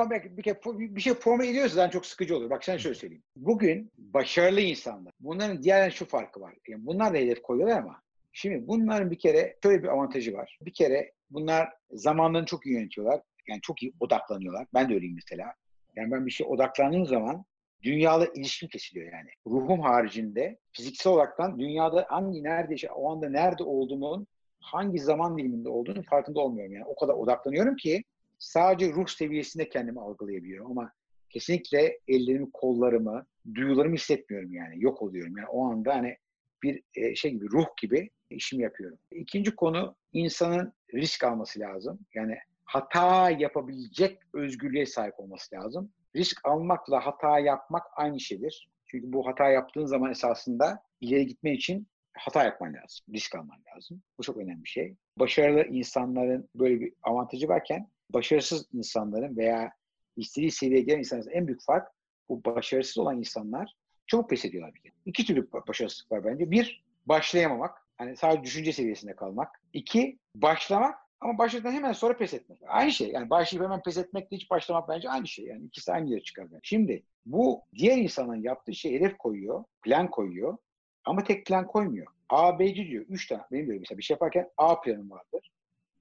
bir, 0.79 0.97
bir 0.97 1.01
şey 1.01 1.15
formüle 1.15 1.51
ediyorsa 1.51 1.75
zaten 1.75 1.91
çok 1.91 2.07
sıkıcı 2.07 2.37
olur. 2.37 2.51
Bak 2.51 2.65
sen 2.65 2.77
şöyle 2.77 2.95
söyleyeyim. 2.95 3.23
Bugün 3.37 3.91
başarılı 3.99 4.61
insanlar, 4.61 5.13
bunların 5.21 5.63
diğer 5.63 5.91
şu 5.91 6.07
farkı 6.07 6.41
var. 6.41 6.55
Yani 6.69 6.87
bunlar 6.87 7.15
da 7.15 7.19
hedef 7.19 7.43
koyuyorlar 7.43 7.79
ama 7.79 8.03
şimdi 8.33 8.69
bunların 8.69 9.11
bir 9.11 9.19
kere 9.19 9.57
şöyle 9.63 9.83
bir 9.83 9.89
avantajı 9.89 10.33
var. 10.33 10.59
Bir 10.63 10.73
kere 10.73 11.13
bunlar 11.31 11.69
zamanlarını 11.91 12.47
çok 12.47 12.67
iyi 12.67 12.75
yönetiyorlar. 12.75 13.21
Yani 13.49 13.61
çok 13.61 13.83
iyi 13.83 13.93
odaklanıyorlar. 14.01 14.67
Ben 14.75 14.89
de 14.89 14.95
öyleyim 14.95 15.15
mesela. 15.15 15.55
Yani 15.97 16.11
ben 16.11 16.27
bir 16.27 16.31
şey 16.31 16.47
odaklandığım 16.51 17.07
zaman 17.07 17.45
dünyayla 17.83 18.27
ilişkim 18.35 18.69
kesiliyor 18.69 19.13
yani. 19.13 19.29
Ruhum 19.47 19.81
haricinde 19.81 20.59
fiziksel 20.73 21.13
olaraktan 21.13 21.59
dünyada 21.59 22.07
hangi 22.09 22.43
nerede, 22.43 22.91
o 22.91 23.13
anda 23.13 23.29
nerede 23.29 23.65
olduğumun 23.65 24.27
hangi 24.61 24.99
zaman 24.99 25.39
diliminde 25.39 25.69
olduğunu 25.69 26.03
farkında 26.03 26.41
olmuyorum 26.41 26.73
yani. 26.73 26.85
O 26.85 26.97
kadar 26.97 27.15
odaklanıyorum 27.15 27.77
ki 27.77 28.05
sadece 28.39 28.93
ruh 28.93 29.07
seviyesinde 29.07 29.69
kendimi 29.69 30.01
algılayabiliyorum 30.01 30.71
ama 30.71 30.93
kesinlikle 31.31 31.99
ellerimi, 32.09 32.51
kollarımı, 32.53 33.27
duyularımı 33.55 33.95
hissetmiyorum 33.95 34.53
yani. 34.53 34.75
Yok 34.79 35.03
oluyorum. 35.03 35.37
Yani 35.39 35.49
o 35.49 35.65
anda 35.65 35.95
hani 35.95 36.17
bir 36.63 36.83
e, 36.95 37.15
şey 37.15 37.31
gibi, 37.31 37.51
ruh 37.51 37.67
gibi 37.83 38.11
işimi 38.31 38.63
yapıyorum. 38.63 38.99
İkinci 39.11 39.57
konu 39.57 39.97
insanın 40.13 40.73
risk 40.95 41.25
alması 41.25 41.61
lazım. 41.61 41.99
Yani 42.15 42.37
hata 42.65 43.31
yapabilecek 43.31 44.19
özgürlüğe 44.33 44.87
sahip 44.87 45.21
olması 45.21 45.55
lazım. 45.55 45.93
Risk 46.17 46.41
almakla 46.45 47.07
hata 47.07 47.39
yapmak 47.39 47.83
aynı 47.97 48.21
şeydir. 48.21 48.69
Çünkü 48.87 49.13
bu 49.13 49.27
hata 49.27 49.49
yaptığın 49.49 49.87
zaman 49.87 50.11
esasında 50.11 50.83
ileri 51.01 51.27
gitme 51.27 51.53
için 51.53 51.87
hata 52.19 52.45
yapman 52.45 52.75
lazım. 52.75 53.07
Risk 53.15 53.35
alman 53.35 53.59
lazım. 53.75 54.03
Bu 54.19 54.23
çok 54.23 54.37
önemli 54.37 54.65
bir 54.65 54.69
şey. 54.69 54.97
Başarılı 55.19 55.65
insanların 55.65 56.49
böyle 56.55 56.81
bir 56.81 56.93
avantajı 57.03 57.49
varken 57.49 57.91
başarısız 58.11 58.67
insanların 58.73 59.37
veya 59.37 59.73
istediği 60.17 60.51
seviyeye 60.51 60.85
gelen 60.85 60.99
insanların 60.99 61.31
en 61.31 61.47
büyük 61.47 61.63
fark 61.63 61.89
bu 62.29 62.45
başarısız 62.45 62.99
olan 62.99 63.19
insanlar 63.19 63.75
çok 64.07 64.31
pes 64.31 64.45
ediyorlar 64.45 64.75
bir 64.75 64.81
kere. 64.81 64.93
İki 65.07 65.27
türlü 65.27 65.53
başarısızlık 65.53 66.13
var 66.13 66.25
bence. 66.25 66.51
Bir, 66.51 66.85
başlayamamak. 67.07 67.79
Hani 67.97 68.17
sadece 68.17 68.43
düşünce 68.43 68.73
seviyesinde 68.73 69.17
kalmak. 69.17 69.63
İki, 69.73 70.19
başlamak 70.37 70.99
ama 71.25 71.39
başladıktan 71.39 71.73
hemen 71.73 71.93
sonra 71.93 72.17
pes 72.17 72.35
etmek. 72.35 72.59
Aynı 72.67 72.93
şey. 72.93 73.09
Yani 73.09 73.31
başlayıp 73.31 73.65
hemen 73.65 73.83
pes 73.83 73.99
etmekle 73.99 74.37
hiç 74.37 74.51
başlamak 74.51 74.89
bence 74.89 75.11
aynı 75.11 75.27
şey. 75.27 75.45
Yani 75.45 75.65
ikisi 75.65 75.93
aynı 75.93 76.11
yere 76.11 76.23
çıkar. 76.23 76.45
Bence. 76.51 76.61
Şimdi 76.63 77.03
bu 77.27 77.63
diğer 77.75 77.97
insanın 77.97 78.43
yaptığı 78.43 78.75
şey 78.75 78.93
hedef 78.93 79.19
koyuyor, 79.19 79.65
plan 79.83 80.11
koyuyor. 80.11 80.57
Ama 81.05 81.25
tek 81.25 81.47
plan 81.47 81.67
koymuyor. 81.67 82.07
A, 82.29 82.59
B, 82.59 82.75
C 82.75 82.87
diyor. 82.87 83.05
Üç 83.09 83.27
tane. 83.27 83.43
Benim 83.53 83.67
diyorum 83.67 83.81
mesela 83.81 83.99
bir 83.99 84.03
şey 84.03 84.15
yaparken 84.15 84.51
A 84.57 84.81
planım 84.81 85.11
vardır. 85.11 85.51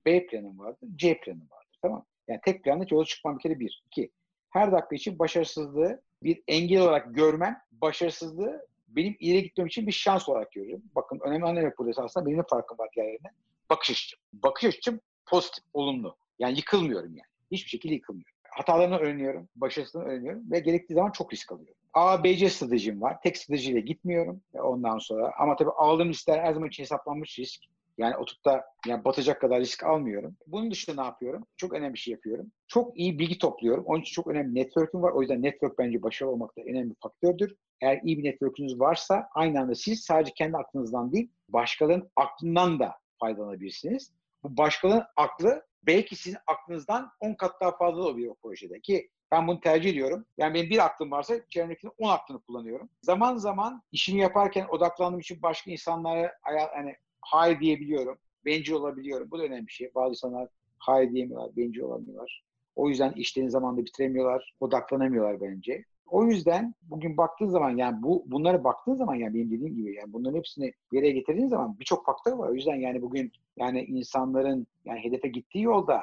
B 0.06 0.26
planım 0.26 0.60
vardır. 0.60 0.90
C 0.96 1.20
planım 1.20 1.48
vardır. 1.52 1.80
Tamam 1.82 2.06
Yani 2.28 2.40
tek 2.46 2.64
planla 2.64 2.86
yola 2.92 3.06
çıkmam 3.06 3.38
bir 3.38 3.44
kere 3.44 3.60
bir. 3.60 3.84
iki. 3.88 4.12
Her 4.50 4.72
dakika 4.72 4.96
için 4.96 5.20
başarısızlığı 5.20 6.02
bir 6.24 6.44
engel 6.48 6.82
olarak 6.82 7.16
görmem, 7.16 7.62
başarısızlığı 7.72 8.68
benim 8.88 9.16
ileri 9.20 9.44
gitmem 9.44 9.68
için 9.68 9.88
bir 9.88 9.92
şans 9.92 10.30
olarak 10.30 10.52
görüyorum. 10.52 10.84
Bakın 10.96 11.20
önemli 11.24 11.56
ne 11.56 11.78
burada 11.78 12.04
aslında 12.04 12.26
benim 12.26 12.38
de 12.38 12.44
farkım 12.50 12.78
var 12.78 12.90
diğerlerine. 12.96 13.32
Bakış 13.70 13.92
açım. 13.92 14.20
Bakış 14.34 14.66
açım 14.66 15.00
pozitif, 15.26 15.64
olumlu. 15.74 16.16
Yani 16.40 16.58
yıkılmıyorum 16.58 17.16
yani. 17.16 17.28
Hiçbir 17.52 17.70
şekilde 17.70 17.94
yıkılmıyorum. 17.94 18.34
Hatalarını 18.50 18.98
öğreniyorum, 18.98 19.50
başarısını 19.56 20.04
öğreniyorum 20.04 20.52
ve 20.52 20.60
gerektiği 20.60 20.94
zaman 20.94 21.12
çok 21.12 21.34
risk 21.34 21.52
alıyorum. 21.52 21.76
A, 21.94 22.24
B, 22.24 22.36
C 22.36 22.50
stratejim 22.50 23.02
var. 23.02 23.22
Tek 23.24 23.38
stratejiyle 23.38 23.80
gitmiyorum 23.80 24.42
ondan 24.54 24.98
sonra. 24.98 25.34
Ama 25.40 25.56
tabii 25.56 25.72
aldığım 25.72 26.10
riskler 26.10 26.40
her 26.40 26.54
zaman 26.54 26.68
için 26.68 26.84
hesaplanmış 26.84 27.40
risk. 27.40 27.62
Yani 27.98 28.18
oturup 28.18 28.46
da 28.46 28.66
yani 28.88 29.06
batacak 29.06 29.42
kadar 29.42 29.60
risk 29.60 29.84
almıyorum. 29.84 30.38
Bunun 30.48 30.72
dışında 30.72 31.02
ne 31.02 31.08
yapıyorum? 31.08 31.46
Çok 31.58 31.74
önemli 31.74 31.94
bir 31.94 32.00
şey 32.00 32.12
yapıyorum. 32.12 32.52
Çok 32.68 33.00
iyi 33.00 33.20
bilgi 33.20 33.38
topluyorum. 33.38 33.84
Onun 33.86 34.02
için 34.02 34.14
çok 34.14 34.28
önemli 34.28 34.56
network'üm 34.56 35.02
var. 35.02 35.12
O 35.12 35.22
yüzden 35.22 35.42
network 35.42 35.80
bence 35.80 36.02
başarılı 36.02 36.34
olmakta 36.34 36.62
önemli 36.62 36.90
bir 36.90 36.96
faktördür. 37.04 37.56
Eğer 37.82 38.00
iyi 38.04 38.18
bir 38.18 38.24
network'ünüz 38.24 38.80
varsa 38.80 39.28
aynı 39.36 39.62
anda 39.62 39.76
siz 39.76 40.04
sadece 40.04 40.34
kendi 40.34 40.58
aklınızdan 40.58 41.12
değil, 41.12 41.30
başkalarının 41.50 42.10
aklından 42.16 42.80
da 42.80 42.96
faydalanabilirsiniz. 43.20 44.12
Bu 44.44 44.58
başkalarının 44.58 45.06
aklı 45.16 45.66
belki 45.84 46.16
sizin 46.16 46.38
aklınızdan 46.48 47.12
10 47.20 47.34
kat 47.34 47.62
daha 47.62 47.78
fazla 47.78 48.04
oluyor 48.04 48.32
o 48.32 48.36
projede 48.36 48.80
ki 48.80 49.10
ben 49.32 49.48
bunu 49.48 49.60
tercih 49.60 49.90
ediyorum. 49.90 50.26
Yani 50.38 50.54
benim 50.54 50.70
bir 50.70 50.86
aklım 50.86 51.12
varsa 51.12 51.36
çevremdekinin 51.50 51.94
10 51.98 52.10
aklını 52.10 52.42
kullanıyorum. 52.42 52.90
Zaman 53.02 53.36
zaman 53.36 53.84
işimi 53.92 54.22
yaparken 54.22 54.68
odaklandığım 54.70 55.20
için 55.20 55.42
başka 55.42 55.72
insanlara 55.72 56.34
hani 56.74 56.96
hayır 57.22 57.60
diyebiliyorum. 57.60 58.18
Bencil 58.46 58.74
olabiliyorum. 58.74 59.32
Bu 59.32 59.40
da 59.40 59.44
önemli 59.44 59.68
bir 59.68 59.72
şey. 59.72 59.92
Bazı 59.96 60.10
insanlar 60.10 60.50
hayır 60.78 61.12
diyemiyorlar, 61.12 61.56
bencil 61.56 61.82
olamıyorlar. 61.82 62.44
O 62.76 62.90
yüzden 62.90 63.12
işlerini 63.12 63.52
zamanında 63.52 63.86
bitiremiyorlar, 63.86 64.54
odaklanamıyorlar 64.60 65.42
bence. 65.42 65.86
O 66.08 66.26
yüzden 66.26 66.74
bugün 66.82 67.18
baktığın 67.18 67.48
zaman 67.48 67.78
yani 67.78 68.04
bu 68.04 68.24
bunlara 68.28 68.64
baktığın 68.64 68.96
zaman 68.96 69.16
yani 69.16 69.34
benim 69.34 69.52
dediğim 69.52 69.76
gibi 69.76 69.96
yani 69.96 70.14
bunların 70.14 70.38
hepsini 70.38 70.74
bir 70.92 70.98
yere 70.98 71.12
getirdiğin 71.12 71.48
zaman 71.48 71.80
birçok 71.80 72.06
faktör 72.06 72.32
var. 72.32 72.50
O 72.50 72.54
yüzden 72.54 72.76
yani 72.76 73.02
bugün 73.02 73.32
yani 73.58 73.84
insanların 73.84 74.68
yani 74.86 75.00
hedefe 75.00 75.28
gittiği 75.28 75.62
yolda 75.62 76.02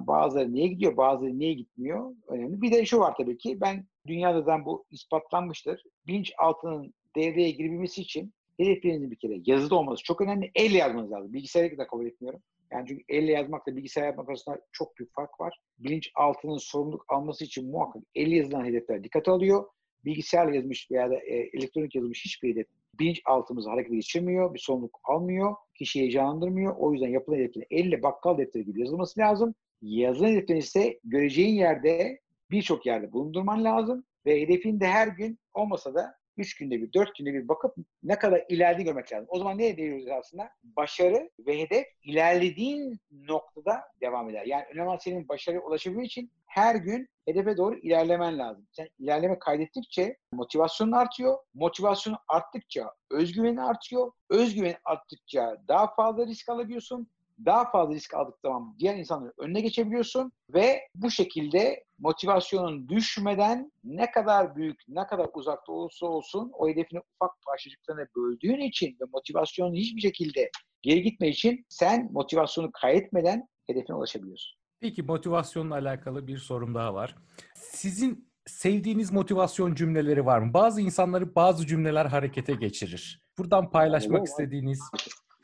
bazıları 0.00 0.52
niye 0.52 0.66
gidiyor, 0.66 0.96
bazıları 0.96 1.38
niye 1.38 1.52
gitmiyor 1.52 2.14
önemli. 2.28 2.62
Bir 2.62 2.72
de 2.72 2.84
şu 2.84 2.98
var 2.98 3.14
tabii 3.16 3.38
ki 3.38 3.60
ben 3.60 3.86
dünyada 4.06 4.64
bu 4.64 4.84
ispatlanmıştır. 4.90 5.82
Bilinç 6.06 6.32
altının 6.38 6.94
devreye 7.16 7.50
girebilmesi 7.50 8.02
için 8.02 8.32
hedeflerinizin 8.56 9.10
bir 9.10 9.16
kere 9.16 9.40
yazıda 9.46 9.74
olması 9.74 10.02
çok 10.02 10.20
önemli. 10.20 10.50
Elle 10.54 10.78
yazmanız 10.78 11.10
lazım. 11.10 11.32
Bilgisayarı 11.32 11.78
da 11.78 11.86
kabul 11.86 12.06
etmiyorum. 12.06 12.40
Yani 12.72 12.88
çünkü 12.88 13.04
elle 13.08 13.32
yazmakla 13.32 13.76
bilgisayar 13.76 14.06
yazmak 14.06 14.28
arasında 14.28 14.60
çok 14.72 14.98
büyük 14.98 15.14
fark 15.14 15.40
var. 15.40 15.60
Bilinç 15.78 16.10
altının 16.14 16.58
sorumluluk 16.58 17.04
alması 17.08 17.44
için 17.44 17.70
muhakkak 17.70 18.02
elle 18.14 18.36
yazılan 18.36 18.64
hedefler 18.64 19.04
dikkate 19.04 19.30
alıyor. 19.30 19.64
Bilgisayarla 20.04 20.54
yazmış 20.54 20.90
veya 20.90 21.10
da 21.10 21.14
e, 21.14 21.34
elektronik 21.34 21.94
yazılmış 21.94 22.24
hiçbir 22.24 22.50
hedef 22.50 22.66
bilinç 22.98 23.20
altımızı 23.24 23.70
harekete 23.70 23.94
geçirmiyor, 23.94 24.54
bir 24.54 24.58
sorumluluk 24.58 25.00
almıyor, 25.04 25.54
kişiyi 25.74 26.00
heyecanlandırmıyor. 26.00 26.76
O 26.76 26.92
yüzden 26.92 27.08
yapılan 27.08 27.36
hedeflerin 27.36 27.66
elle 27.70 28.02
bakkal 28.02 28.38
defteri 28.38 28.64
gibi 28.64 28.80
yazılması 28.80 29.20
lazım. 29.20 29.54
Yazılan 29.82 30.28
hedeflerin 30.28 30.60
ise 30.60 31.00
göreceğin 31.04 31.54
yerde 31.54 32.20
birçok 32.50 32.86
yerde 32.86 33.12
bulundurman 33.12 33.64
lazım 33.64 34.04
ve 34.26 34.40
hedefin 34.40 34.80
de 34.80 34.86
her 34.86 35.08
gün 35.08 35.38
olmasa 35.54 35.94
da 35.94 36.14
3 36.36 36.56
günde 36.56 36.82
bir, 36.82 36.92
4 36.92 37.14
günde 37.14 37.34
bir 37.34 37.48
bakıp 37.48 37.74
ne 38.02 38.18
kadar 38.18 38.44
ilerlediğini 38.48 38.88
görmek 38.88 39.12
lazım. 39.12 39.26
O 39.28 39.38
zaman 39.38 39.58
ne 39.58 39.76
diyoruz 39.76 40.08
aslında? 40.08 40.50
Başarı 40.64 41.30
ve 41.46 41.58
hedef 41.60 41.86
ilerlediğin 42.02 43.00
noktada 43.10 43.82
devam 44.00 44.30
eder. 44.30 44.46
Yani 44.46 44.64
önemli 44.74 45.00
senin 45.00 45.28
başarıya 45.28 45.62
ulaşabilmek 45.62 46.06
için 46.06 46.30
her 46.46 46.74
gün 46.74 47.08
hedefe 47.24 47.56
doğru 47.56 47.78
ilerlemen 47.78 48.38
lazım. 48.38 48.66
Sen 48.72 48.88
ilerleme 48.98 49.38
kaydettikçe 49.38 50.16
motivasyonun 50.32 50.92
artıyor. 50.92 51.38
Motivasyonun 51.54 52.18
arttıkça 52.28 52.94
özgüvenin 53.10 53.56
artıyor. 53.56 54.12
Özgüven 54.30 54.76
arttıkça 54.84 55.56
daha 55.68 55.94
fazla 55.94 56.26
risk 56.26 56.48
alabiliyorsun 56.48 57.08
daha 57.44 57.70
fazla 57.70 57.94
risk 57.94 58.14
aldık 58.14 58.34
zaman 58.42 58.76
diğer 58.78 58.96
insanların 58.96 59.32
önüne 59.38 59.60
geçebiliyorsun 59.60 60.32
ve 60.54 60.80
bu 60.94 61.10
şekilde 61.10 61.84
motivasyonun 61.98 62.88
düşmeden 62.88 63.72
ne 63.84 64.10
kadar 64.10 64.56
büyük, 64.56 64.80
ne 64.88 65.06
kadar 65.06 65.28
uzakta 65.34 65.72
olursa 65.72 66.06
olsun 66.06 66.50
o 66.54 66.68
hedefini 66.68 67.00
ufak 67.00 67.30
parçacıklarına 67.46 68.06
böldüğün 68.16 68.60
için 68.60 68.96
ve 69.00 69.04
motivasyonun 69.12 69.74
hiçbir 69.74 70.00
şekilde 70.00 70.50
geri 70.82 71.02
gitme 71.02 71.28
için 71.28 71.66
sen 71.68 72.08
motivasyonu 72.12 72.72
kaybetmeden 72.72 73.48
hedefine 73.66 73.96
ulaşabiliyorsun. 73.96 74.58
Peki 74.80 75.02
motivasyonla 75.02 75.74
alakalı 75.74 76.26
bir 76.26 76.38
sorum 76.38 76.74
daha 76.74 76.94
var. 76.94 77.16
Sizin 77.54 78.32
sevdiğiniz 78.46 79.12
motivasyon 79.12 79.74
cümleleri 79.74 80.26
var 80.26 80.38
mı? 80.38 80.54
Bazı 80.54 80.80
insanları 80.80 81.34
bazı 81.34 81.66
cümleler 81.66 82.06
harekete 82.06 82.54
geçirir. 82.54 83.22
Buradan 83.38 83.70
paylaşmak 83.70 84.26
istediğiniz. 84.26 84.80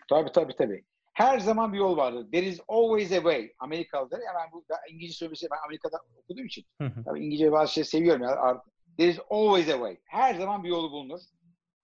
Tabii 0.08 0.32
tabii 0.32 0.56
tabii 0.58 0.84
her 1.18 1.38
zaman 1.38 1.72
bir 1.72 1.78
yol 1.78 1.96
vardır. 1.96 2.26
There 2.32 2.46
is 2.46 2.60
always 2.68 3.12
a 3.12 3.14
way. 3.14 3.52
Amerikalıdır. 3.58 4.18
Yani 4.18 4.36
ben 4.44 4.52
bu 4.52 4.64
İngilizce 4.90 5.16
söylemesi 5.16 5.46
ben 5.50 5.58
Amerika'da 5.64 5.98
okuduğum 6.18 6.46
için. 6.46 6.64
tabii 6.78 7.24
İngilizce 7.24 7.52
bazı 7.52 7.72
şey 7.72 7.84
seviyorum. 7.84 8.22
Yani. 8.22 8.58
There 8.96 9.10
is 9.10 9.18
always 9.30 9.68
a 9.68 9.72
way. 9.72 9.96
Her 10.04 10.34
zaman 10.34 10.64
bir 10.64 10.68
yolu 10.68 10.90
bulunur. 10.90 11.20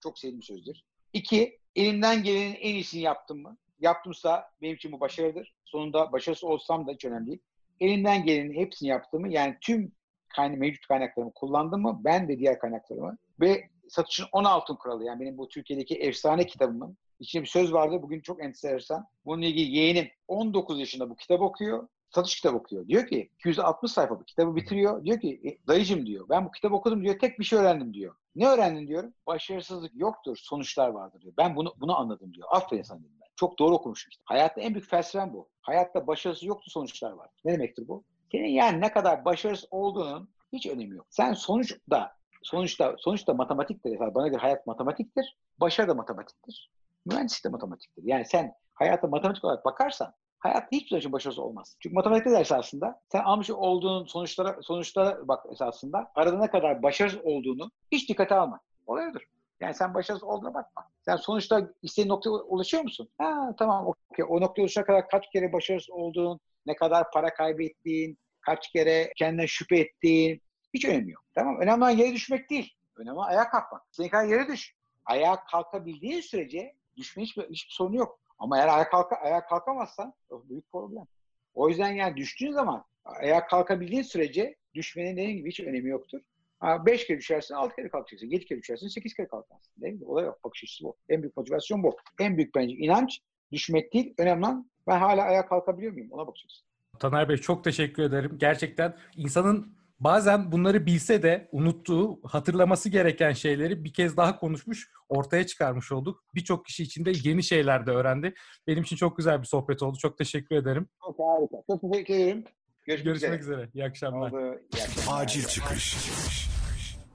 Çok 0.03 0.19
sevdiğim 0.19 0.41
sözdür. 0.41 0.81
İki, 1.13 1.59
elimden 1.75 2.23
gelenin 2.23 2.55
en 2.55 2.73
iyisini 2.73 3.01
yaptım 3.01 3.41
mı? 3.41 3.57
Yaptımsa 3.79 4.49
benim 4.61 4.75
için 4.75 4.91
bu 4.91 4.99
başarıdır. 4.99 5.55
Sonunda 5.65 6.11
başarısız 6.11 6.43
olsam 6.43 6.87
da 6.87 6.91
hiç 6.91 7.05
önemli 7.05 7.27
değil. 7.27 7.41
Elimden 7.79 8.25
gelenin 8.25 8.53
hepsini 8.53 8.89
yaptım 8.89 9.21
mı? 9.21 9.29
Yani 9.29 9.57
tüm 9.61 9.91
kayna 10.35 10.55
mevcut 10.55 10.87
kaynaklarımı 10.87 11.33
kullandım 11.33 11.81
mı? 11.81 12.01
Ben 12.03 12.27
de 12.27 12.39
diğer 12.39 12.59
kaynaklarımı. 12.59 13.17
Ve 13.39 13.69
satışın 13.89 14.25
10 14.31 14.43
altın 14.43 14.75
kuralı. 14.75 15.05
Yani 15.05 15.19
benim 15.19 15.37
bu 15.37 15.47
Türkiye'deki 15.47 15.95
efsane 15.95 16.45
kitabımın 16.45 16.97
İçinde 17.19 17.43
bir 17.43 17.47
söz 17.47 17.73
vardı. 17.73 18.01
Bugün 18.01 18.21
çok 18.21 18.43
enteresan. 18.43 19.07
Bununla 19.25 19.45
ilgili 19.45 19.77
yeğenim 19.77 20.07
19 20.27 20.79
yaşında 20.79 21.09
bu 21.09 21.15
kitap 21.15 21.41
okuyor. 21.41 21.87
Satış 22.09 22.35
kitap 22.35 22.55
okuyor. 22.55 22.87
Diyor 22.87 23.07
ki 23.07 23.29
260 23.35 23.91
sayfa 23.91 24.19
bu 24.19 24.23
kitabı 24.23 24.55
bitiriyor. 24.55 25.05
Diyor 25.05 25.19
ki 25.19 25.41
e, 25.45 25.67
dayıcım 25.67 26.05
diyor 26.05 26.29
ben 26.29 26.45
bu 26.45 26.51
kitabı 26.51 26.75
okudum 26.75 27.03
diyor 27.03 27.19
tek 27.19 27.39
bir 27.39 27.43
şey 27.43 27.59
öğrendim 27.59 27.93
diyor. 27.93 28.15
Ne 28.35 28.47
öğrendin 28.47 28.87
diyorum. 28.87 29.13
Başarısızlık 29.27 29.91
yoktur 29.95 30.37
sonuçlar 30.41 30.89
vardır 30.89 31.21
diyor. 31.21 31.33
Ben 31.37 31.55
bunu 31.55 31.73
bunu 31.79 31.97
anladım 31.97 32.33
diyor. 32.33 32.47
Aferin 32.51 32.81
sana 32.81 32.99
dedim 32.99 33.17
ben. 33.21 33.27
Çok 33.35 33.59
doğru 33.59 33.75
okumuşum 33.75 34.09
işte. 34.09 34.23
Hayatta 34.25 34.61
en 34.61 34.73
büyük 34.73 34.89
felsefem 34.89 35.33
bu. 35.33 35.49
Hayatta 35.61 36.07
başarısız 36.07 36.43
yoktu 36.43 36.71
sonuçlar 36.71 37.11
var. 37.11 37.29
Ne 37.45 37.53
demektir 37.53 37.87
bu? 37.87 38.03
Senin 38.31 38.49
yani 38.49 38.81
ne 38.81 38.91
kadar 38.91 39.25
başarısız 39.25 39.67
olduğunun 39.71 40.29
hiç 40.53 40.67
önemi 40.67 40.95
yok. 40.95 41.07
Sen 41.09 41.33
sonuçta 41.33 42.15
sonuçta 42.43 42.95
sonuçta 42.97 43.33
matematiktir. 43.33 43.99
Bana 43.99 44.27
göre 44.27 44.41
hayat 44.41 44.67
matematiktir. 44.67 45.37
Başarı 45.59 45.87
da 45.87 45.93
matematiktir 45.93 46.69
mühendislik 47.05 47.45
de 47.45 47.49
matematiktir. 47.49 48.03
Yani 48.05 48.25
sen 48.25 48.53
hayata 48.73 49.07
matematik 49.07 49.45
olarak 49.45 49.65
bakarsan 49.65 50.13
hayat 50.39 50.71
hiçbir 50.71 51.01
zaman 51.01 51.13
başarısız 51.13 51.39
olmaz. 51.39 51.77
Çünkü 51.79 51.93
matematikte 51.93 52.31
de 52.31 52.39
esasında 52.39 53.01
sen 53.11 53.19
almış 53.19 53.49
olduğun 53.49 54.05
sonuçlara 54.05 54.61
sonuçlara 54.61 55.27
bak 55.27 55.45
esasında 55.51 56.11
arada 56.15 56.37
ne 56.37 56.49
kadar 56.49 56.83
başarısız 56.83 57.19
olduğunu 57.23 57.71
hiç 57.91 58.09
dikkate 58.09 58.35
alma. 58.35 58.59
Olayıdır. 58.85 59.23
Yani 59.59 59.73
sen 59.73 59.93
başarısız 59.93 60.23
olduğuna 60.23 60.53
bakma. 60.53 60.89
Sen 61.05 61.15
sonuçta 61.15 61.69
istediğin 61.81 62.09
noktaya 62.09 62.29
ulaşıyor 62.29 62.83
musun? 62.83 63.09
Ha 63.17 63.55
tamam 63.59 63.87
okey. 63.87 64.25
O 64.29 64.41
noktaya 64.41 64.61
ulaşana 64.61 64.85
kadar 64.85 65.09
kaç 65.09 65.29
kere 65.33 65.53
başarısız 65.53 65.89
olduğun, 65.89 66.39
ne 66.65 66.75
kadar 66.75 67.11
para 67.11 67.33
kaybettiğin, 67.33 68.17
kaç 68.41 68.71
kere 68.71 69.11
kendine 69.15 69.47
şüphe 69.47 69.79
ettiğin 69.79 70.41
hiç 70.73 70.85
önemi 70.85 71.11
yok. 71.11 71.23
Tamam 71.35 71.57
Önemli 71.59 71.77
olan 71.83 71.89
yere 71.89 72.13
düşmek 72.13 72.49
değil. 72.49 72.73
Önemli 72.95 73.17
olan 73.17 73.27
ayağa 73.27 73.49
kalkmak. 73.49 73.81
Senin 73.91 74.09
kadar 74.09 74.25
yere 74.25 74.47
düş. 74.47 74.75
Ayağa 75.05 75.43
kalkabildiğin 75.51 76.21
sürece 76.21 76.73
düşme 76.97 77.23
hiçbir, 77.23 77.43
hiçbir 77.43 77.73
sorunu 77.73 77.95
yok. 77.95 78.19
Ama 78.39 78.57
eğer 78.57 78.67
ayağa, 78.67 78.89
kalka, 78.89 79.15
ayağa 79.15 79.45
kalkamazsan 79.45 80.13
büyük 80.31 80.71
problem. 80.71 81.05
O 81.53 81.69
yüzden 81.69 81.91
yani 81.91 82.15
düştüğün 82.15 82.51
zaman 82.51 82.85
ayağa 83.05 83.47
kalkabildiğin 83.47 84.01
sürece 84.01 84.55
düşmenin 84.73 85.17
dediğim 85.17 85.37
gibi 85.37 85.49
hiç 85.49 85.59
önemi 85.59 85.89
yoktur. 85.89 86.19
Ha, 86.59 86.85
beş 86.85 87.07
kere 87.07 87.17
düşersin, 87.17 87.55
altı 87.55 87.75
kere 87.75 87.89
kalkacaksın. 87.89 88.27
Yedi 88.27 88.45
kere 88.45 88.59
düşersin, 88.59 88.87
sekiz 88.87 89.13
kere 89.13 89.27
kalkarsın. 89.27 89.81
Değil 89.81 89.93
mi? 89.93 90.05
Olay 90.05 90.25
yok. 90.25 90.43
Bakış 90.43 90.63
açısı 90.63 90.83
bu. 90.83 90.95
En 91.09 91.21
büyük 91.21 91.37
motivasyon 91.37 91.83
bu. 91.83 91.97
En 92.19 92.37
büyük 92.37 92.55
bence 92.55 92.75
inanç 92.75 93.21
düşmek 93.51 93.93
değil. 93.93 94.13
Önemli 94.17 94.45
olan 94.45 94.69
ben 94.87 94.99
hala 94.99 95.23
ayağa 95.23 95.45
kalkabiliyor 95.45 95.93
muyum? 95.93 96.11
Ona 96.11 96.27
bakacaksın. 96.27 96.65
Taner 96.99 97.29
Bey 97.29 97.37
çok 97.37 97.63
teşekkür 97.63 98.03
ederim. 98.03 98.35
Gerçekten 98.37 98.97
insanın 99.15 99.77
bazen 99.99 100.51
bunları 100.51 100.85
bilse 100.85 101.23
de 101.23 101.49
unuttuğu, 101.51 102.19
hatırlaması 102.23 102.89
gereken 102.89 103.33
şeyleri 103.33 103.83
bir 103.83 103.93
kez 103.93 104.17
daha 104.17 104.39
konuşmuş, 104.39 104.89
ortaya 105.09 105.47
çıkarmış 105.47 105.91
olduk. 105.91 106.23
Birçok 106.35 106.65
kişi 106.65 106.83
için 106.83 107.05
de 107.05 107.11
yeni 107.23 107.43
şeyler 107.43 107.85
de 107.87 107.91
öğrendi. 107.91 108.33
Benim 108.67 108.83
için 108.83 108.95
çok 108.95 109.17
güzel 109.17 109.41
bir 109.41 109.47
sohbet 109.47 109.83
oldu. 109.83 109.97
Çok 110.01 110.17
teşekkür 110.17 110.55
ederim. 110.55 110.87
Çok 111.05 111.19
harika. 111.19 111.57
Çok 111.69 111.91
teşekkür 111.93 112.13
ederim. 112.13 112.43
Görüşmek, 112.87 113.05
Görüşmek 113.05 113.41
üzere. 113.41 113.55
üzere. 113.55 113.69
İyi 113.73 113.83
akşamlar. 113.85 114.31
Oldu. 114.31 114.59
İyi 114.75 114.83
akşamlar. 114.83 115.23
Acil 115.23 115.43
çıkış. 115.45 115.95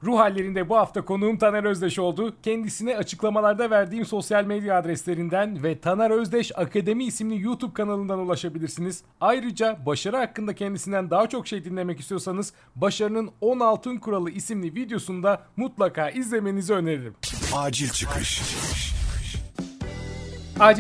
Ruh 0.04 0.18
hallerinde 0.18 0.68
bu 0.68 0.76
hafta 0.76 1.04
konuğum 1.04 1.38
Taner 1.38 1.64
Özdeş 1.64 1.98
oldu. 1.98 2.34
Kendisine 2.42 2.96
açıklamalarda 2.96 3.70
verdiğim 3.70 4.06
sosyal 4.06 4.44
medya 4.44 4.78
adreslerinden 4.78 5.62
ve 5.62 5.80
Taner 5.80 6.10
Özdeş 6.10 6.58
Akademi 6.58 7.04
isimli 7.04 7.42
YouTube 7.42 7.72
kanalından 7.72 8.18
ulaşabilirsiniz. 8.18 9.02
Ayrıca 9.20 9.78
başarı 9.86 10.16
hakkında 10.16 10.54
kendisinden 10.54 11.10
daha 11.10 11.28
çok 11.28 11.48
şey 11.48 11.64
dinlemek 11.64 12.00
istiyorsanız 12.00 12.52
Başarının 12.76 13.30
10 13.40 13.60
Altın 13.60 13.96
Kuralı 13.96 14.30
isimli 14.30 14.74
videosunda 14.74 15.42
mutlaka 15.56 16.10
izlemenizi 16.10 16.74
öneririm. 16.74 17.14
Acil 17.54 17.88
çıkış. 17.88 18.40
Acil 18.40 18.99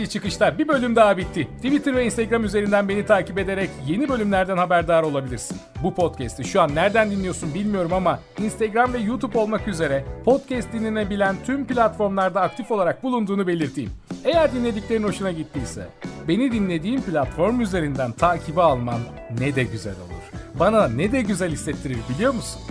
çıkışta 0.08 0.58
bir 0.58 0.68
bölüm 0.68 0.96
daha 0.96 1.16
bitti. 1.16 1.48
Twitter 1.56 1.96
ve 1.96 2.04
Instagram 2.04 2.44
üzerinden 2.44 2.88
beni 2.88 3.06
takip 3.06 3.38
ederek 3.38 3.70
yeni 3.86 4.08
bölümlerden 4.08 4.56
haberdar 4.56 5.02
olabilirsin. 5.02 5.56
Bu 5.82 5.94
podcast'i 5.94 6.44
şu 6.44 6.60
an 6.60 6.74
nereden 6.74 7.10
dinliyorsun 7.10 7.54
bilmiyorum 7.54 7.92
ama 7.92 8.20
Instagram 8.38 8.92
ve 8.92 8.98
YouTube 8.98 9.38
olmak 9.38 9.68
üzere 9.68 10.04
podcast 10.24 10.72
dinlenebilen 10.72 11.36
tüm 11.46 11.66
platformlarda 11.66 12.40
aktif 12.40 12.70
olarak 12.70 13.02
bulunduğunu 13.02 13.46
belirteyim. 13.46 13.90
Eğer 14.24 14.52
dinlediklerin 14.52 15.02
hoşuna 15.02 15.32
gittiyse 15.32 15.88
beni 16.28 16.52
dinlediğin 16.52 17.00
platform 17.00 17.60
üzerinden 17.60 18.12
takibi 18.12 18.62
alman 18.62 19.00
ne 19.38 19.54
de 19.54 19.62
güzel 19.64 19.94
olur. 19.94 20.40
Bana 20.58 20.88
ne 20.88 21.12
de 21.12 21.22
güzel 21.22 21.50
hissettirir 21.50 21.98
biliyor 22.14 22.34
musun? 22.34 22.62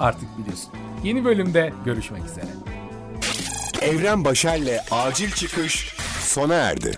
Artık 0.00 0.38
biliyorsun. 0.38 0.70
Yeni 1.04 1.24
bölümde 1.24 1.72
görüşmek 1.84 2.24
üzere. 2.24 2.46
Evren 3.82 4.24
Başer'le 4.24 4.80
acil 4.90 5.30
çıkış 5.30 6.03
sona 6.24 6.54
erdi. 6.54 6.92